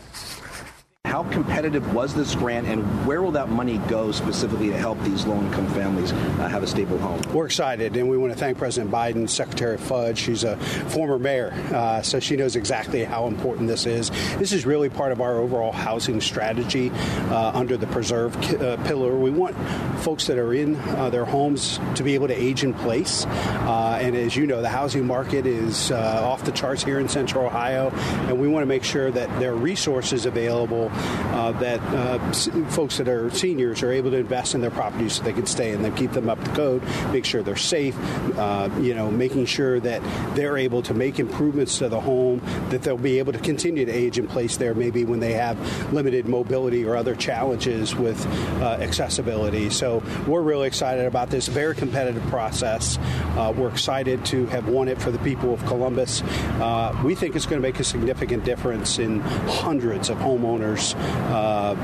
[1.12, 5.26] How competitive was this grant, and where will that money go specifically to help these
[5.26, 7.20] low income families uh, have a stable home?
[7.34, 10.16] We're excited, and we want to thank President Biden, Secretary Fudge.
[10.16, 14.08] She's a former mayor, uh, so she knows exactly how important this is.
[14.38, 16.90] This is really part of our overall housing strategy
[17.28, 19.14] uh, under the Preserve uh, pillar.
[19.14, 19.54] We want
[19.98, 23.26] folks that are in uh, their homes to be able to age in place.
[23.26, 27.44] Uh, and as you know, the housing market is off the charts here in Central
[27.44, 27.90] Ohio,
[28.28, 32.32] and we want to make sure that there are resources available uh, that uh,
[32.70, 35.72] folks that are seniors are able to invest in their properties so they can stay
[35.72, 36.82] in them, keep them up to code,
[37.12, 37.96] make sure they're safe,
[38.38, 40.02] uh, you know, making sure that
[40.34, 42.40] they're able to make improvements to the home,
[42.70, 45.56] that they'll be able to continue to age in place there maybe when they have
[45.92, 48.24] limited mobility or other challenges with
[48.60, 49.70] uh, accessibility.
[49.70, 52.98] So we're really excited about this very competitive process.
[53.36, 56.22] Uh, we're excited to have won it for the people of Columbus.
[56.22, 61.74] Uh, we think it's going to make a significant difference in hundreds of homeowners' uh,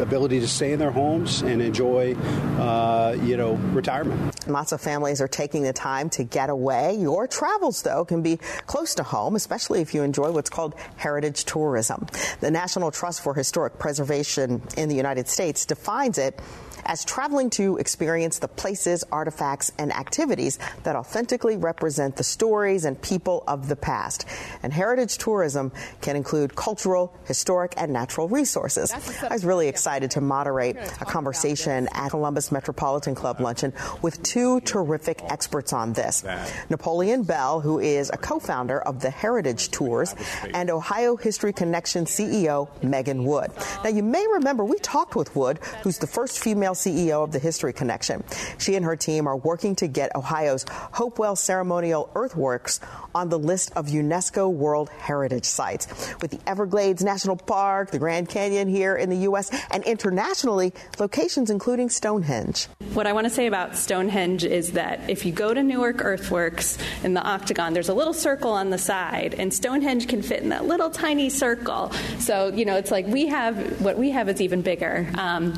[0.00, 2.14] ability to stay in their homes and enjoy,
[2.58, 4.48] uh, you know, retirement.
[4.48, 6.96] Lots of families are taking the time to get away.
[6.96, 11.44] Your travels, though, can be close to home, especially if you enjoy what's called heritage
[11.44, 12.06] tourism.
[12.40, 16.40] The National Trust for Historic Preservation in the United States defines it
[16.84, 23.00] as traveling to experience the places, artifacts, and activities that authentically represent the stories and
[23.02, 24.26] people of the past.
[24.62, 28.92] And heritage tourism can include cultural, historic, and natural resources.
[29.22, 33.72] I was really excited to moderate a conversation at Columbus Metropolitan Club luncheon
[34.02, 36.24] with two terrific experts on this.
[36.68, 40.14] Napoleon Bell, who is a co-founder of the Heritage Tours,
[40.54, 43.50] and Ohio History Connection CEO Megan Wood.
[43.84, 47.38] Now, you may remember we talked with Wood, who's the first female CEO of the
[47.38, 48.24] History Connection.
[48.58, 52.80] She and her team are working to get Ohio's Hopewell Ceremonial Earthworks
[53.14, 56.14] on the list of UNESCO World Heritage Sites.
[56.20, 61.50] With the Everglades National Park, the Grand Canyon here in the U.S., and internationally, locations
[61.50, 62.68] including Stonehenge.
[62.94, 66.78] What I want to say about Stonehenge is that if you go to Newark Earthworks
[67.02, 70.50] in the octagon, there's a little circle on the side, and Stonehenge can fit in
[70.50, 71.92] that little tiny circle.
[72.18, 75.08] So, you know, it's like we have what we have is even bigger.
[75.16, 75.54] Um,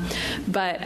[0.47, 0.85] but uh,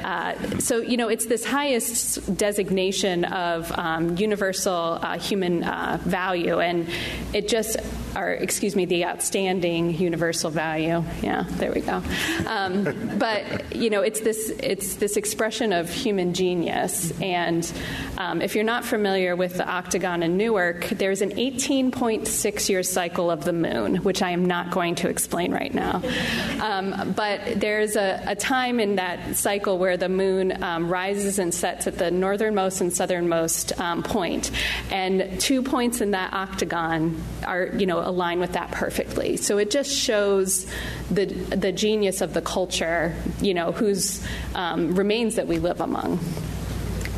[0.59, 6.87] so, you know, it's this highest designation of um, universal uh, human uh, value, and
[7.33, 7.77] it just,
[8.15, 11.03] or excuse me, the outstanding universal value.
[11.21, 12.01] Yeah, there we go.
[12.47, 17.71] Um, but you know, it's this it's this expression of human genius, and
[18.17, 23.31] um, if you're not familiar with the octagon in Newark, there's an 18.6 year cycle
[23.31, 26.01] of the moon, which I am not going to explain right now.
[26.61, 31.53] Um, but there's a, a, time in that cycle where the moon um, rises and
[31.53, 34.51] sets at the northernmost and southernmost um, point,
[34.91, 39.37] and two points in that octagon are you know align with that perfectly.
[39.37, 40.65] So it just shows
[41.09, 46.19] the the genius of the culture, you know, whose um, remains that we live among.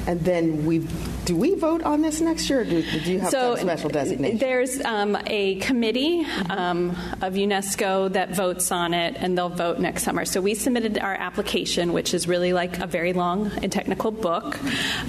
[0.08, 0.88] And then we
[1.26, 3.90] do we vote on this next year, or do, do you have so some special
[3.90, 4.38] designation?
[4.40, 6.92] There's um, a committee um,
[7.22, 10.26] of UNESCO that votes on it, and they'll vote next summer.
[10.26, 14.60] So we submitted our application, which is really like a very long and technical book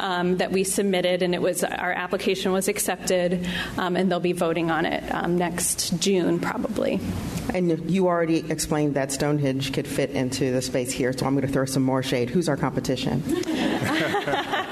[0.00, 4.32] um, that we submitted, and it was our application was accepted, um, and they'll be
[4.32, 7.00] voting on it um, next June probably.
[7.54, 11.46] And you already explained that Stonehenge could fit into the space here, so I'm going
[11.46, 12.28] to throw some more shade.
[12.30, 13.22] Who's our competition?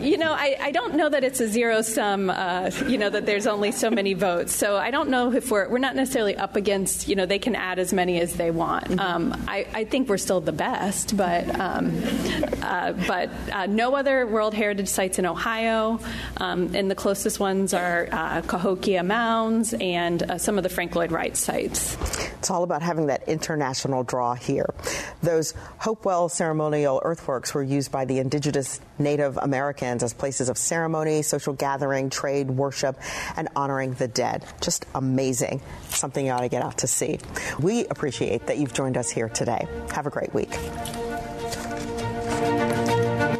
[0.00, 2.30] You know, I, I, don't know that it's a zero sum.
[2.30, 5.68] Uh, you know that there's only so many votes, so I don't know if we're
[5.68, 7.08] we're not necessarily up against.
[7.08, 9.00] You know, they can add as many as they want.
[9.00, 12.00] Um, I, I, think we're still the best, but um,
[12.62, 15.98] uh, but uh, no other World Heritage sites in Ohio,
[16.36, 20.94] um, and the closest ones are uh, Cahokia Mounds and uh, some of the Frank
[20.94, 21.96] Lloyd Wright sites.
[22.38, 24.72] It's all about having that international draw here.
[25.22, 31.22] Those Hopewell ceremonial earthworks were used by the indigenous Native Americans as places of ceremony,
[31.22, 32.98] social gathering, trade, worship,
[33.36, 34.44] and honoring the dead.
[34.60, 35.60] Just amazing.
[35.88, 37.18] Something you ought to get out to see.
[37.60, 39.66] We appreciate that you've joined us here today.
[39.92, 40.58] Have a great week.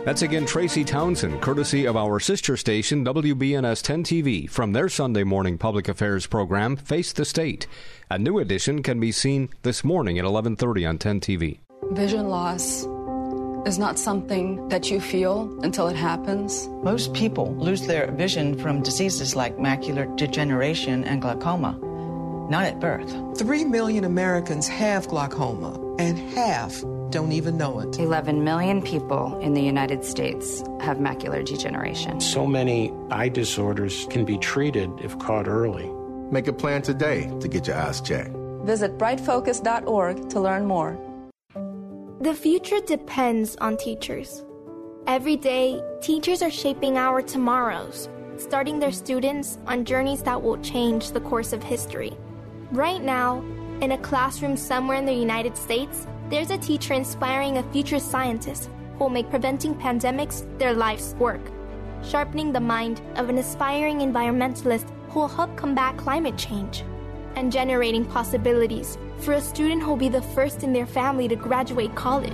[0.08, 5.22] That's again Tracy Townsend, courtesy of our sister station, WBNS 10 TV, from their Sunday
[5.22, 7.66] morning public affairs program, Face the State.
[8.10, 11.60] A new edition can be seen this morning at 11:30 on 10 TV.
[11.92, 12.86] Vision loss
[13.68, 16.66] is not something that you feel until it happens.
[16.82, 21.78] Most people lose their vision from diseases like macular degeneration and glaucoma,
[22.50, 23.14] not at birth.
[23.38, 27.98] Three million Americans have glaucoma, and half don't even know it.
[27.98, 32.20] 11 million people in the United States have macular degeneration.
[32.20, 35.90] So many eye disorders can be treated if caught early.
[36.30, 38.34] Make a plan today to get your eyes checked.
[38.64, 40.98] Visit brightfocus.org to learn more.
[42.20, 44.44] The future depends on teachers.
[45.06, 51.12] Every day, teachers are shaping our tomorrows, starting their students on journeys that will change
[51.12, 52.12] the course of history.
[52.72, 53.44] Right now,
[53.82, 58.68] in a classroom somewhere in the United States, there's a teacher inspiring a future scientist
[58.94, 61.52] who will make preventing pandemics their life's work,
[62.02, 66.82] sharpening the mind of an aspiring environmentalist who will help combat climate change,
[67.38, 71.94] and generating possibilities for a student who'll be the first in their family to graduate
[71.94, 72.32] college.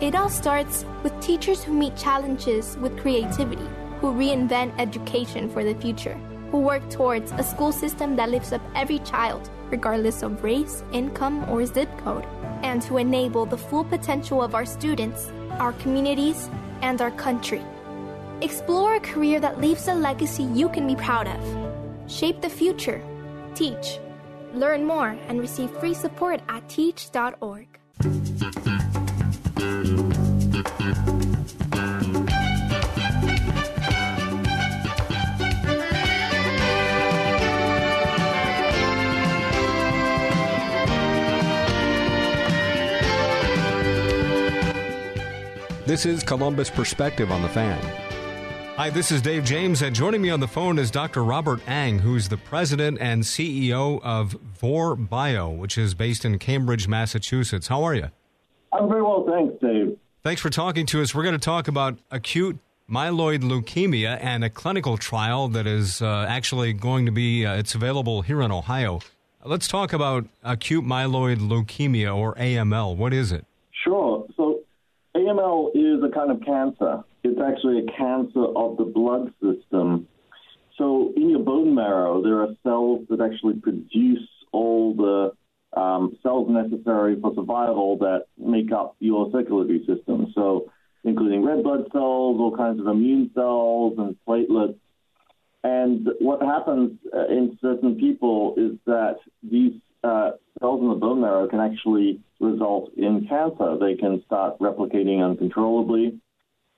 [0.00, 3.68] It all starts with teachers who meet challenges with creativity,
[4.00, 6.18] who reinvent education for the future,
[6.50, 11.48] who work towards a school system that lifts up every child, regardless of race, income,
[11.48, 12.26] or zip code,
[12.62, 15.30] and to enable the full potential of our students,
[15.60, 16.50] our communities,
[16.82, 17.62] and our country.
[18.40, 22.10] Explore a career that leaves a legacy you can be proud of.
[22.10, 23.00] Shape the future.
[23.54, 23.98] Teach.
[24.54, 27.66] Learn more and receive free support at teach.org.
[45.90, 47.99] This is Columbus Perspective on the Fan.
[48.80, 51.22] Hi, this is Dave James, and joining me on the phone is Dr.
[51.22, 56.88] Robert Ang, who's the president and CEO of Vor Bio, which is based in Cambridge,
[56.88, 57.68] Massachusetts.
[57.68, 58.10] How are you?
[58.72, 59.98] I'm very well, thanks, Dave.
[60.22, 61.14] Thanks for talking to us.
[61.14, 62.58] We're going to talk about acute
[62.90, 67.74] myeloid leukemia and a clinical trial that is uh, actually going to be uh, it's
[67.74, 69.00] available here in Ohio.
[69.44, 72.96] Let's talk about acute myeloid leukemia or AML.
[72.96, 73.44] What is it?
[73.84, 74.26] Sure.
[74.38, 74.60] So
[75.14, 77.04] AML is a kind of cancer.
[77.22, 80.08] It's actually a cancer of the blood system.
[80.78, 86.48] So in your bone marrow, there are cells that actually produce all the um, cells
[86.50, 90.32] necessary for survival that make up your circulatory system.
[90.34, 90.70] So
[91.04, 94.76] including red blood cells, all kinds of immune cells, and platelets.
[95.62, 101.20] And what happens uh, in certain people is that these uh, cells in the bone
[101.20, 103.76] marrow can actually result in cancer.
[103.78, 106.18] They can start replicating uncontrollably.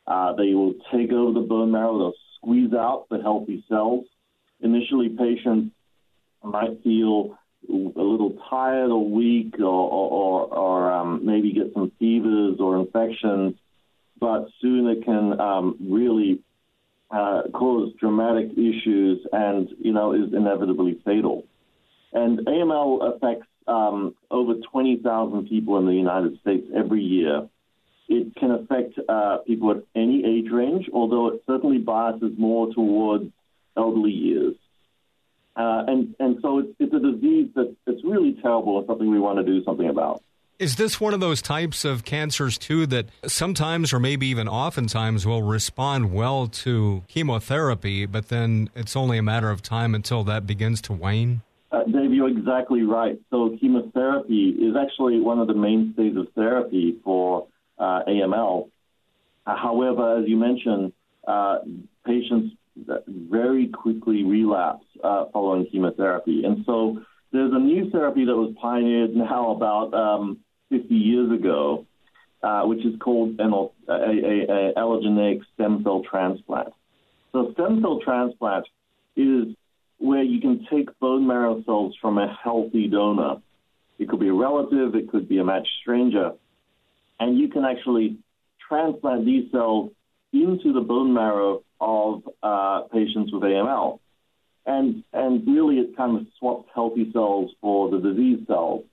[0.07, 1.99] Uh, they will take over the bone marrow.
[1.99, 4.05] They'll squeeze out the healthy cells.
[4.61, 5.73] Initially, patients
[6.43, 7.39] might feel
[7.69, 13.55] a little tired or weak or, or, or um, maybe get some fevers or infections,
[14.19, 16.41] but soon it can um, really
[17.11, 21.45] uh, cause dramatic issues and, you know, is inevitably fatal.
[22.13, 27.49] And AML affects um, over 20,000 people in the United States every year.
[28.13, 33.31] It can affect uh, people at any age range, although it certainly biases more towards
[33.75, 34.55] elderly years.
[35.57, 39.19] Uh, and, and so it's, it's a disease that it's really terrible and something we
[39.19, 40.23] want to do something about.
[40.59, 45.27] Is this one of those types of cancers, too, that sometimes or maybe even oftentimes
[45.27, 50.47] will respond well to chemotherapy, but then it's only a matter of time until that
[50.47, 51.41] begins to wane?
[51.73, 53.19] Uh, Dave, you're exactly right.
[53.31, 57.47] So, chemotherapy is actually one of the mainstays of therapy for
[57.83, 58.71] uh, AML.
[59.45, 60.93] Uh, however, as you mentioned,
[61.27, 61.59] uh,
[62.07, 62.55] patients
[63.09, 66.45] very quickly relapse uh, following chemotherapy.
[66.45, 67.01] And so,
[67.33, 70.39] there's a new therapy that was pioneered now about um,
[70.71, 71.87] 50 years ago,
[72.65, 76.73] which is called an a, a, a allogeneic stem cell transplant.
[77.33, 78.67] So, stem cell transplant
[79.17, 79.57] is
[79.99, 83.37] where you can take bone marrow cells from a healthy donor.
[83.99, 86.33] It could be a relative, it could be a matched stranger,
[87.23, 88.19] and you can actually
[88.69, 89.93] transplant these cells
[90.33, 94.01] into the bone marrow of uh, patients with AML.
[94.67, 98.85] And, and really, it kind of swaps healthy cells for the disease cells.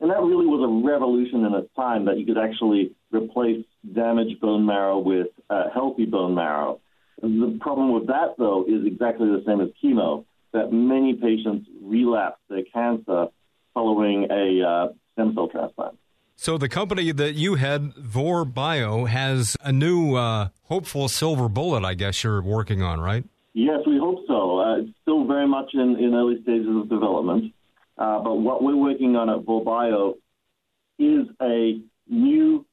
[0.00, 3.64] And that really was a revolution in its time that you could actually replace
[3.94, 6.80] damaged bone marrow with uh, healthy bone marrow.
[7.20, 12.40] The problem with that, though, is exactly the same as chemo, that many patients relapse
[12.48, 13.26] their cancer
[13.74, 15.98] following a uh, stem cell transplant.
[16.36, 21.84] So the company that you had, Vor Bio, has a new uh, hopeful silver bullet,
[21.84, 23.24] I guess you're working on, right?
[23.54, 24.60] Yes, we hope so.
[24.60, 27.54] Uh, it's still very much in, in early stages of development.
[27.96, 30.14] Uh, but what we're working on at Vor Bio
[30.98, 32.66] is a new,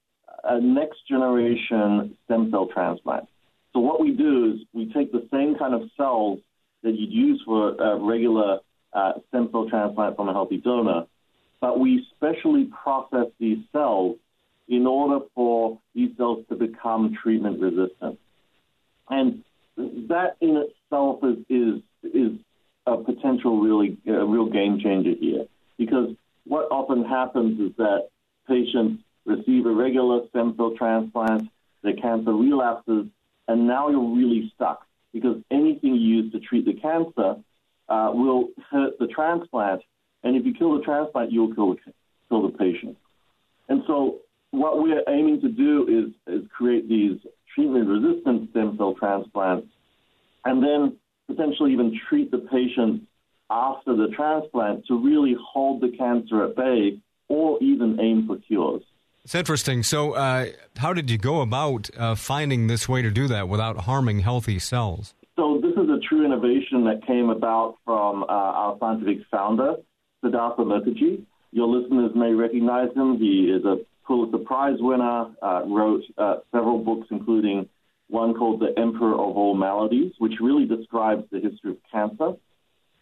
[0.44, 3.28] uh, next generation stem cell transplant.
[3.74, 6.40] So what we do is we take the same kind of cells
[6.84, 8.60] that you'd use for a regular
[8.92, 11.06] uh, stem cell transplant from a healthy donor,
[11.62, 14.18] but we specially process these cells
[14.68, 18.20] in order for these cells to become treatment resistant.
[19.10, 19.44] And
[19.78, 22.32] that in itself is, is, is
[22.86, 25.46] a potential really a real game changer here
[25.78, 28.10] because what often happens is that
[28.48, 31.50] patients receive a regular stem cell transplant,
[31.84, 33.06] their cancer relapses,
[33.48, 37.36] and now you're really stuck because anything you use to treat the cancer
[37.90, 39.82] uh, will hurt the transplant.
[40.24, 41.80] And if you kill the transplant, you'll kill the,
[42.30, 42.98] kill the patient.
[43.70, 44.20] And so,
[44.52, 47.18] what we're aiming to do is, is create these
[47.56, 49.68] treatment resistant stem cell transplants
[50.46, 50.98] and then
[51.28, 53.04] potentially even treat the patient
[53.50, 58.84] after the transplant to really hold the cancer at bay or even aim for cures.
[59.24, 59.84] It's interesting.
[59.84, 60.48] So, uh,
[60.78, 64.58] how did you go about uh, finding this way to do that without harming healthy
[64.58, 65.14] cells?
[65.36, 69.76] So, this is a true innovation that came about from uh, our scientific founder,
[70.24, 71.24] Siddhartha Mukherjee.
[71.52, 73.18] Your listeners may recognize him.
[73.18, 77.68] He is a Pulitzer Prize winner, uh, wrote uh, several books, including
[78.08, 82.34] one called The Emperor of All Maladies, which really describes the history of cancer.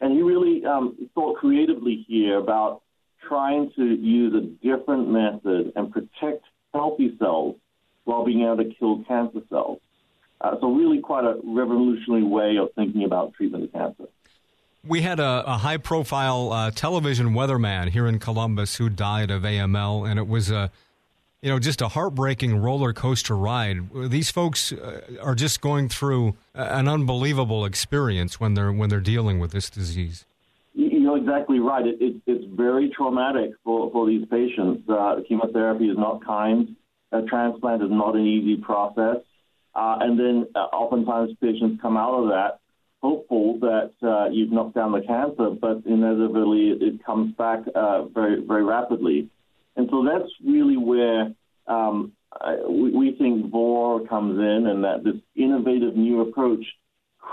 [0.01, 2.81] And he really um, thought creatively here about
[3.27, 7.55] trying to use a different method and protect healthy cells
[8.05, 9.79] while being able to kill cancer cells.
[10.41, 14.05] Uh, so, really, quite a revolutionary way of thinking about treatment of cancer.
[14.85, 19.43] We had a, a high profile uh, television weatherman here in Columbus who died of
[19.43, 20.71] AML, and it was a
[21.41, 23.89] you know, just a heartbreaking roller coaster ride.
[24.09, 29.39] These folks uh, are just going through an unbelievable experience when they're when they're dealing
[29.39, 30.25] with this disease.
[30.73, 31.85] You're exactly right.
[31.85, 34.87] It, it, it's very traumatic for, for these patients.
[34.87, 36.75] Uh, chemotherapy is not kind.
[37.11, 39.17] A transplant is not an easy process.
[39.73, 42.58] Uh, and then uh, oftentimes patients come out of that
[43.01, 48.41] hopeful that uh, you've knocked down the cancer, but inevitably it, comes back uh, very,
[48.41, 49.29] very rapidly.
[49.75, 51.33] And so that's really where
[51.67, 56.65] um, I, we, we think VOR comes in and that this innovative new approach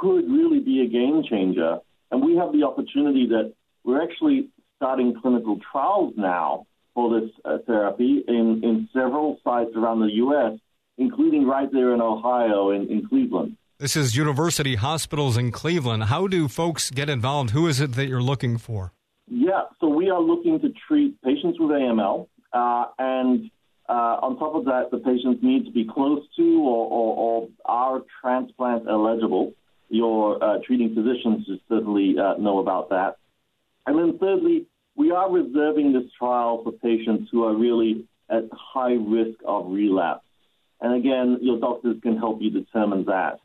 [0.01, 1.79] could really be a game changer.
[2.11, 3.53] And we have the opportunity that
[3.85, 10.01] we're actually starting clinical trials now for this uh, therapy in, in several sites around
[10.01, 10.59] the U.S.,
[10.97, 13.57] including right there in Ohio, in, in Cleveland.
[13.79, 16.05] This is University Hospitals in Cleveland.
[16.05, 17.51] How do folks get involved?
[17.51, 18.95] Who is it that you're looking for?
[19.29, 22.27] Yeah, so we are looking to treat patients with AML.
[22.55, 23.51] Uh, and
[23.87, 27.49] uh, on top of that, the patients need to be close to or, or, or
[27.67, 29.53] are transplant eligible.
[29.91, 33.17] Your uh, treating physicians should certainly uh, know about that.
[33.87, 38.95] And then thirdly, we are reserving this trial for patients who are really at high
[38.95, 40.25] risk of relapse.
[40.81, 43.41] And again, your doctors can help you determine that.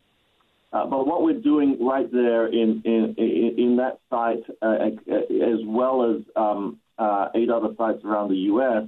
[0.74, 3.16] Uh, but what we're doing right there in in,
[3.58, 8.88] in that site, uh, as well as um, uh, eight other sites around the U.S.,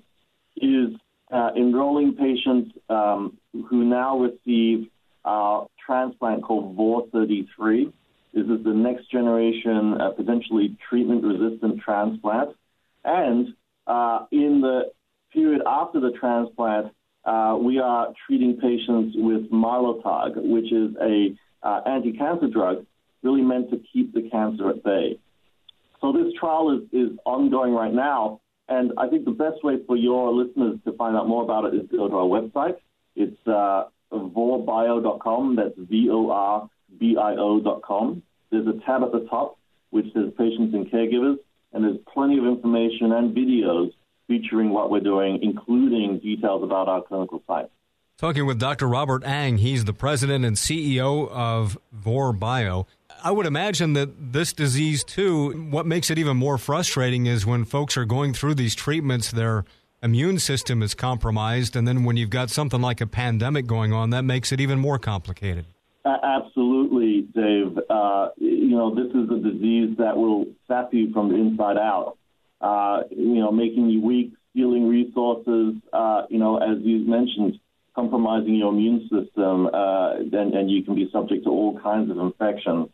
[0.57, 0.95] is
[1.31, 4.87] uh, enrolling patients um, who now receive
[5.25, 7.91] a transplant called VOR33.
[8.33, 12.55] This is the next generation, uh, potentially treatment resistant transplant.
[13.03, 13.49] And
[13.87, 14.91] uh, in the
[15.31, 16.93] period after the transplant,
[17.25, 22.85] uh, we are treating patients with Mylotarg, which is a uh, anti-cancer drug
[23.21, 25.17] really meant to keep the cancer at bay.
[26.01, 29.95] So this trial is, is ongoing right now, and I think the best way for
[29.95, 32.75] your listeners to find out more about it is to go to our website.
[33.15, 35.55] It's uh, vorbio.com.
[35.55, 36.71] That's V-O-R-B-I-O.com.
[38.51, 39.57] There's a tab at the top
[39.91, 41.37] which says patients and caregivers,
[41.71, 43.91] and there's plenty of information and videos
[44.27, 47.69] featuring what we're doing, including details about our clinical sites.
[48.23, 48.87] Talking with Dr.
[48.87, 52.87] Robert Ang, he's the president and CEO of Vor Bio.
[53.21, 57.65] I would imagine that this disease, too, what makes it even more frustrating is when
[57.65, 59.65] folks are going through these treatments, their
[60.01, 61.75] immune system is compromised.
[61.75, 64.79] And then when you've got something like a pandemic going on, that makes it even
[64.79, 65.65] more complicated.
[66.05, 67.77] Absolutely, Dave.
[67.89, 72.17] Uh, you know, this is a disease that will sap you from the inside out,
[72.61, 77.59] uh, you know, making you weak, stealing resources, uh, you know, as you mentioned,
[77.95, 82.17] compromising your immune system, uh, and, and you can be subject to all kinds of
[82.17, 82.89] infections.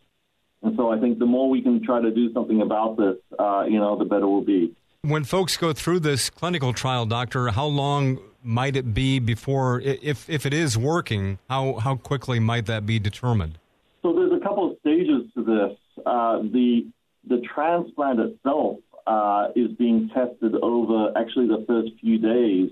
[0.62, 3.64] And so I think the more we can try to do something about this, uh,
[3.64, 4.74] you know, the better we'll be.
[5.02, 10.28] When folks go through this clinical trial, doctor, how long might it be before, if
[10.28, 13.58] if it is working, how how quickly might that be determined?
[14.02, 16.04] So there's a couple of stages to this.
[16.04, 16.86] Uh, the
[17.26, 22.70] the transplant itself uh, is being tested over actually the first few days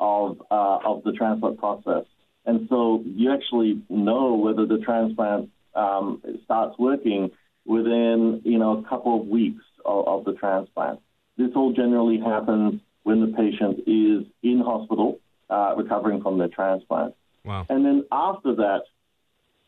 [0.00, 2.04] of uh, of the transplant process,
[2.46, 7.30] and so you actually know whether the transplant um, starts working
[7.66, 11.00] within you know a couple of weeks of, of the transplant.
[11.36, 17.14] This all generally happens when the patient is in hospital uh, recovering from their transplant.
[17.44, 17.66] Wow.
[17.68, 18.82] And then after that,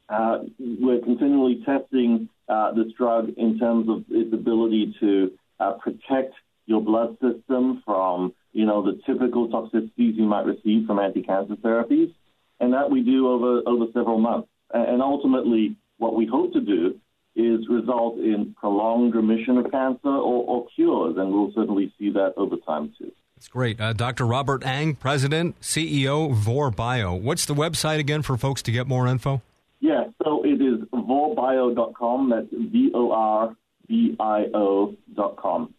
[0.08, 6.34] uh, we're continually testing uh, this drug in terms of its ability to uh, protect
[6.66, 12.12] your blood system from, you know, the typical toxicities you might receive from anti-cancer therapies,
[12.60, 14.48] and that we do over over several months.
[14.72, 16.98] And ultimately, what we hope to do
[17.34, 22.34] is result in prolonged remission of cancer or, or cures, and we'll certainly see that
[22.36, 23.10] over time too.
[23.36, 23.80] That's great.
[23.80, 24.24] Uh, Dr.
[24.26, 27.20] Robert Ang, President, CEO, VorBio.
[27.20, 29.42] What's the website again for folks to get more info?
[29.80, 32.30] Yeah, so it is vorbio.com.
[32.30, 33.56] That's V O R
[33.88, 35.74] bio.com.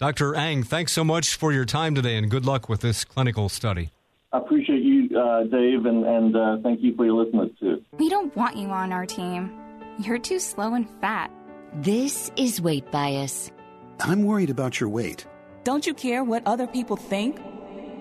[0.00, 0.34] Dr.
[0.34, 3.90] Ang, thanks so much for your time today and good luck with this clinical study.
[4.32, 7.84] I appreciate you, uh, Dave, and, and uh, thank you for your listeners, too.
[7.98, 9.52] We don't want you on our team.
[9.98, 11.30] You're too slow and fat.
[11.74, 13.52] This is weight bias.
[14.00, 15.26] I'm worried about your weight.
[15.64, 17.38] Don't you care what other people think?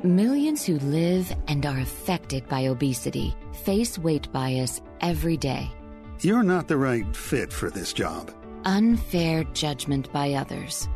[0.01, 3.35] Millions who live and are affected by obesity
[3.65, 5.69] face weight bias every day.
[6.21, 8.31] You're not the right fit for this job.
[8.63, 10.87] Unfair judgment by others.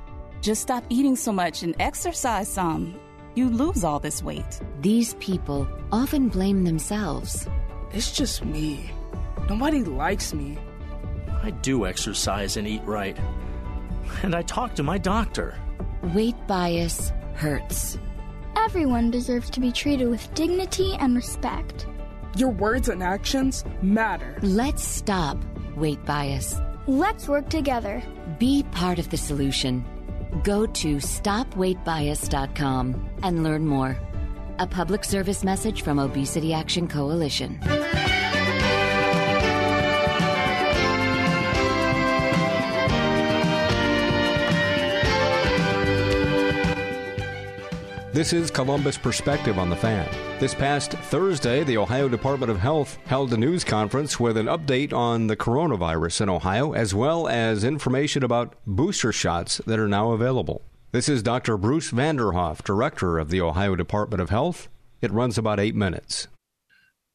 [0.44, 3.00] Just stop eating so much and exercise some.
[3.34, 4.60] You lose all this weight.
[4.82, 7.48] These people often blame themselves.
[7.94, 8.92] It's just me.
[9.48, 10.58] Nobody likes me.
[11.42, 13.18] I do exercise and eat right.
[14.22, 15.58] And I talk to my doctor.
[16.14, 17.98] Weight bias hurts.
[18.58, 21.88] Everyone deserves to be treated with dignity and respect.
[22.36, 24.40] Your words and actions matter.
[24.42, 25.38] Let's stop
[25.78, 26.60] weight bias.
[26.86, 28.04] Let's work together.
[28.40, 29.86] Be part of the solution.
[30.42, 33.98] Go to stopweightbias.com and learn more.
[34.60, 37.60] A public service message from Obesity Action Coalition.
[48.14, 50.08] This is Columbus Perspective on the Fan.
[50.40, 54.94] This past Thursday, the Ohio Department of Health held a news conference with an update
[54.94, 60.12] on the coronavirus in Ohio, as well as information about booster shots that are now
[60.12, 60.62] available.
[60.92, 61.58] This is Dr.
[61.58, 64.70] Bruce Vanderhoff, Director of the Ohio Department of Health.
[65.02, 66.28] It runs about eight minutes.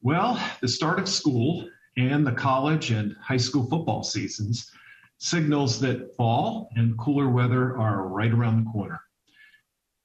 [0.01, 4.69] Well, the start of school and the college and high school football seasons
[5.17, 8.99] signals that fall and cooler weather are right around the corner.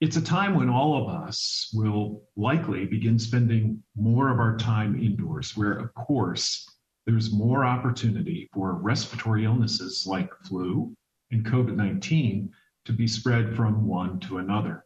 [0.04, 5.02] It's a time when all of us will likely begin spending more of our time
[5.02, 6.68] indoors, where, of course,
[7.06, 10.94] there's more opportunity for respiratory illnesses like flu
[11.30, 12.52] and COVID 19
[12.84, 14.84] to be spread from one to another.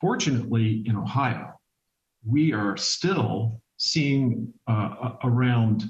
[0.00, 1.58] Fortunately, in Ohio,
[2.24, 5.86] we are still seeing uh, around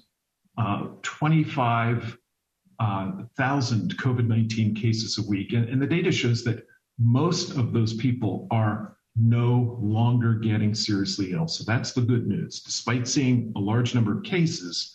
[0.56, 2.18] uh, 25,000
[2.80, 3.26] uh,
[4.02, 5.52] COVID 19 cases a week.
[5.52, 6.64] And, and the data shows that
[6.98, 11.48] most of those people are no longer getting seriously ill.
[11.48, 12.60] So that's the good news.
[12.60, 14.94] Despite seeing a large number of cases,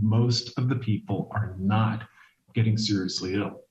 [0.00, 2.06] most of the people are not
[2.54, 3.62] getting seriously ill.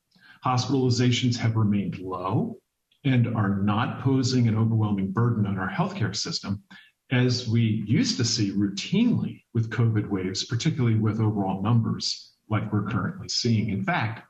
[0.43, 2.57] Hospitalizations have remained low
[3.03, 6.63] and are not posing an overwhelming burden on our healthcare system,
[7.11, 12.89] as we used to see routinely with COVID waves, particularly with overall numbers like we're
[12.89, 13.69] currently seeing.
[13.69, 14.23] In fact,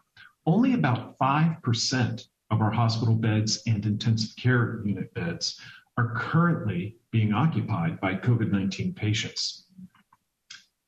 [0.46, 5.60] only about 5% of our hospital beds and intensive care unit beds
[5.98, 9.68] are currently being occupied by COVID 19 patients.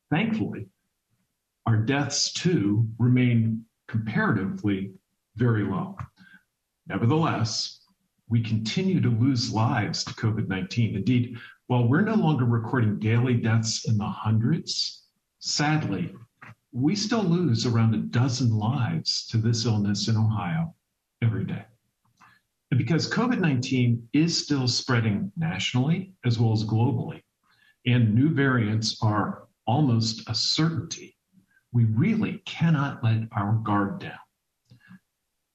[0.10, 0.68] Thankfully,
[1.66, 4.94] our deaths too remain comparatively
[5.36, 5.98] very low.
[6.88, 7.82] Nevertheless,
[8.30, 10.96] we continue to lose lives to COVID 19.
[10.96, 11.38] Indeed,
[11.68, 15.04] while we're no longer recording daily deaths in the hundreds,
[15.40, 16.14] sadly,
[16.72, 20.74] we still lose around a dozen lives to this illness in Ohio
[21.22, 21.64] every day.
[22.70, 27.22] Because COVID 19 is still spreading nationally as well as globally,
[27.86, 31.18] and new variants are almost a certainty,
[31.72, 34.20] we really cannot let our guard down.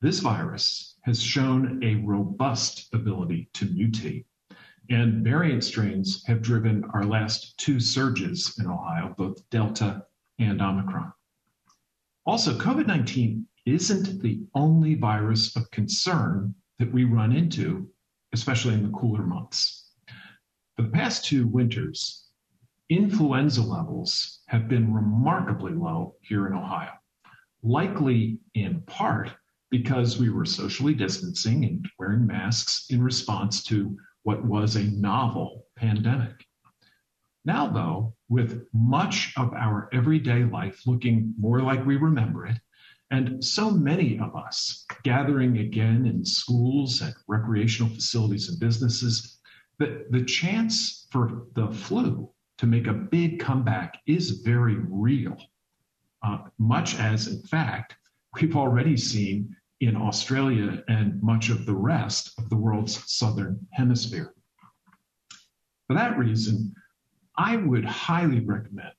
[0.00, 4.24] This virus has shown a robust ability to mutate,
[4.90, 10.04] and variant strains have driven our last two surges in Ohio, both Delta
[10.38, 11.12] and Omicron.
[12.24, 17.88] Also, COVID 19 isn't the only virus of concern that we run into,
[18.32, 19.90] especially in the cooler months.
[20.76, 22.26] For the past two winters,
[22.88, 26.92] influenza levels have been remarkably low here in Ohio,
[27.62, 29.30] likely in part
[29.70, 35.66] because we were socially distancing and wearing masks in response to what was a novel
[35.76, 36.44] pandemic.
[37.44, 42.58] Now, though, with much of our everyday life looking more like we remember it,
[43.12, 49.38] and so many of us gathering again in schools, at recreational facilities, and businesses,
[49.78, 55.36] that the chance for the flu to make a big comeback is very real.
[56.22, 57.96] Uh, much as, in fact,
[58.40, 64.32] we've already seen in Australia and much of the rest of the world's southern hemisphere.
[65.86, 66.74] For that reason,
[67.36, 68.94] I would highly recommend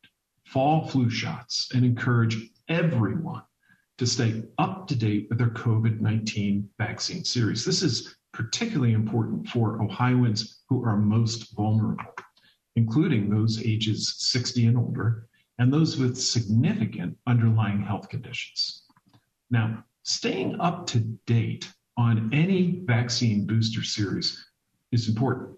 [0.45, 3.41] fall flu shots and encourage everyone
[3.97, 7.63] to stay up to date with their COVID 19 vaccine series.
[7.63, 12.03] This is particularly important for Ohioans who are most vulnerable,
[12.75, 15.27] including those ages 60 and older
[15.59, 18.83] and those with significant underlying health conditions.
[19.51, 24.43] Now, staying up to date on any vaccine booster series
[24.91, 25.55] is important.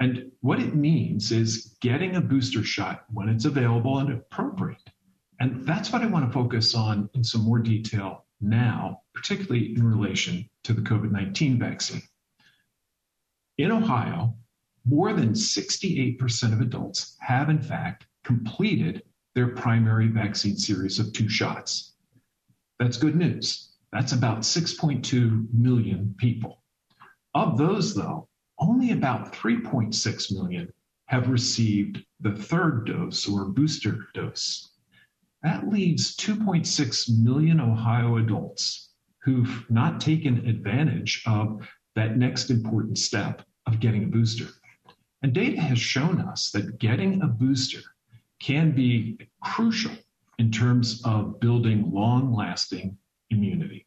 [0.00, 4.90] And what it means is getting a booster shot when it's available and appropriate.
[5.40, 9.82] And that's what I want to focus on in some more detail now, particularly in
[9.82, 12.02] relation to the COVID 19 vaccine.
[13.56, 14.36] In Ohio,
[14.84, 19.02] more than 68% of adults have, in fact, completed
[19.34, 21.94] their primary vaccine series of two shots.
[22.78, 23.72] That's good news.
[23.92, 26.62] That's about 6.2 million people.
[27.34, 28.28] Of those, though,
[28.58, 30.72] only about 3.6 million
[31.06, 34.72] have received the third dose or booster dose.
[35.42, 38.90] That leaves 2.6 million Ohio adults
[39.22, 44.48] who've not taken advantage of that next important step of getting a booster.
[45.22, 47.80] And data has shown us that getting a booster
[48.40, 49.92] can be crucial
[50.38, 52.96] in terms of building long lasting
[53.30, 53.86] immunity.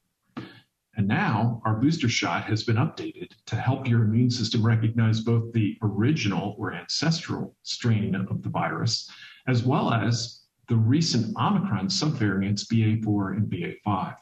[0.95, 5.52] And now our booster shot has been updated to help your immune system recognize both
[5.54, 9.10] the original or ancestral strain of the virus,
[9.47, 14.16] as well as the recent Omicron subvariants BA4 and BA5.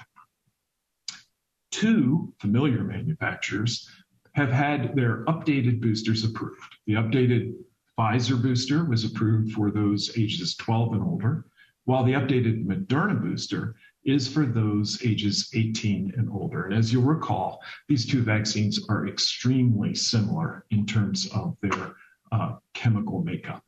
[1.71, 3.89] Two familiar manufacturers
[4.33, 6.75] have had their updated boosters approved.
[6.87, 7.53] The updated
[7.97, 11.45] Pfizer booster was approved for those ages 12 and older,
[11.83, 13.75] while the updated Moderna booster
[14.05, 16.65] is for those ages 18 and older.
[16.65, 21.95] And as you'll recall, these two vaccines are extremely similar in terms of their
[22.31, 23.63] uh, chemical makeup.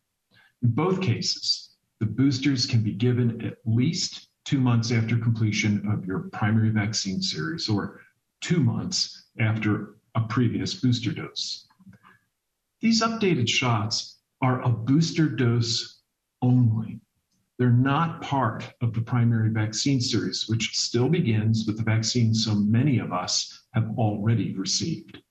[0.63, 1.70] In both cases,
[2.01, 7.21] the boosters can be given at least two months after completion of your primary vaccine
[7.21, 8.01] series or
[8.41, 11.67] two months after a previous booster dose.
[12.79, 16.01] These updated shots are a booster dose
[16.41, 16.99] only.
[17.59, 22.55] They're not part of the primary vaccine series, which still begins with the vaccine so
[22.55, 25.21] many of us have already received.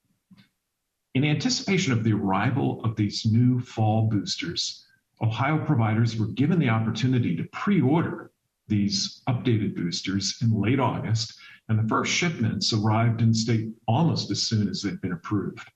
[1.16, 4.86] In anticipation of the arrival of these new fall boosters,
[5.22, 8.30] Ohio providers were given the opportunity to pre order
[8.68, 14.42] these updated boosters in late August, and the first shipments arrived in state almost as
[14.42, 15.68] soon as they'd been approved.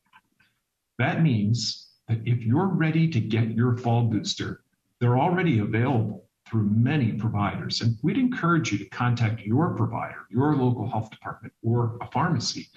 [0.98, 4.62] That means that if you're ready to get your fall booster,
[5.00, 7.80] they're already available through many providers.
[7.80, 12.68] And we'd encourage you to contact your provider, your local health department, or a pharmacy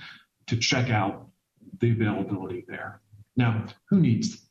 [0.47, 1.27] to check out
[1.79, 3.01] the availability there.
[3.35, 4.46] Now, who needs?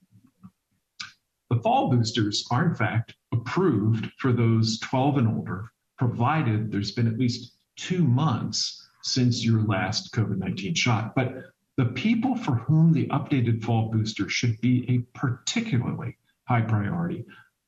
[1.56, 7.06] The fall boosters are, in fact, approved for those 12 and older, provided there's been
[7.06, 11.14] at least two months since your last COVID 19 shot.
[11.14, 11.32] But
[11.78, 17.24] the people for whom the updated fall booster should be a particularly high priority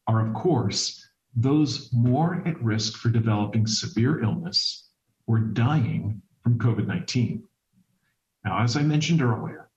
[0.07, 4.91] are, of course, those more at risk for developing severe illness
[5.27, 7.43] or dying from COVID 19.
[8.45, 9.71] Now, as I mentioned earlier,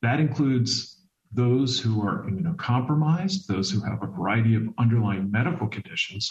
[0.00, 0.91] that includes
[1.32, 6.30] those who are immunocompromised, those who have a variety of underlying medical conditions,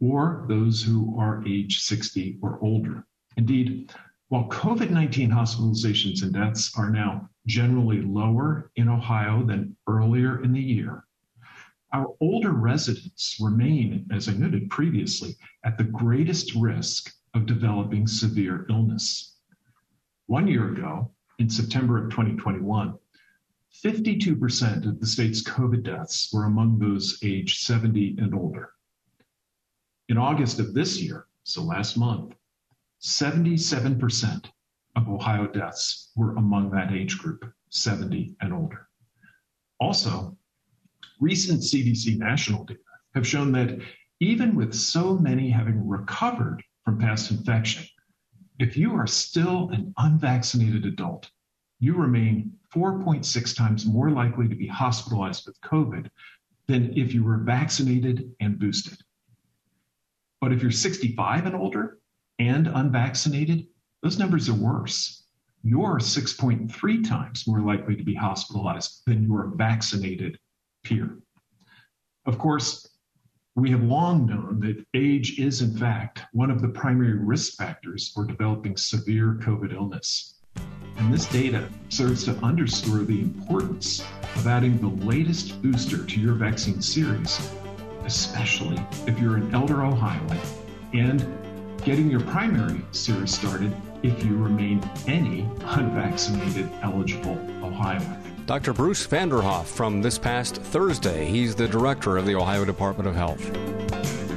[0.00, 3.06] or those who are age 60 or older.
[3.36, 3.92] Indeed,
[4.28, 10.52] while COVID 19 hospitalizations and deaths are now generally lower in Ohio than earlier in
[10.52, 11.04] the year,
[11.92, 18.66] our older residents remain, as I noted previously, at the greatest risk of developing severe
[18.68, 19.36] illness.
[20.26, 22.98] One year ago, in September of 2021,
[23.84, 28.70] 52% of the state's COVID deaths were among those aged 70 and older.
[30.08, 32.34] In August of this year, so last month,
[33.02, 34.46] 77%
[34.96, 38.88] of Ohio deaths were among that age group, 70 and older.
[39.78, 40.36] Also,
[41.20, 42.80] recent CDC national data
[43.14, 43.78] have shown that
[44.20, 47.84] even with so many having recovered from past infection,
[48.58, 51.30] if you are still an unvaccinated adult,
[51.78, 56.08] you remain 4.6 times more likely to be hospitalized with COVID
[56.66, 58.98] than if you were vaccinated and boosted.
[60.40, 61.98] But if you're 65 and older
[62.38, 63.66] and unvaccinated,
[64.02, 65.24] those numbers are worse.
[65.62, 70.38] You're 6.3 times more likely to be hospitalized than your vaccinated
[70.84, 71.18] peer.
[72.26, 72.86] Of course,
[73.54, 78.10] we have long known that age is, in fact, one of the primary risk factors
[78.12, 80.35] for developing severe COVID illness.
[80.98, 84.02] And this data serves to underscore the importance
[84.34, 87.50] of adding the latest booster to your vaccine series,
[88.04, 90.38] especially if you're an elder Ohioan,
[90.92, 91.26] and
[91.84, 98.22] getting your primary series started if you remain any unvaccinated eligible Ohioan.
[98.46, 98.72] Dr.
[98.72, 101.26] Bruce Vanderhoff from this past Thursday.
[101.26, 104.25] He's the director of the Ohio Department of Health.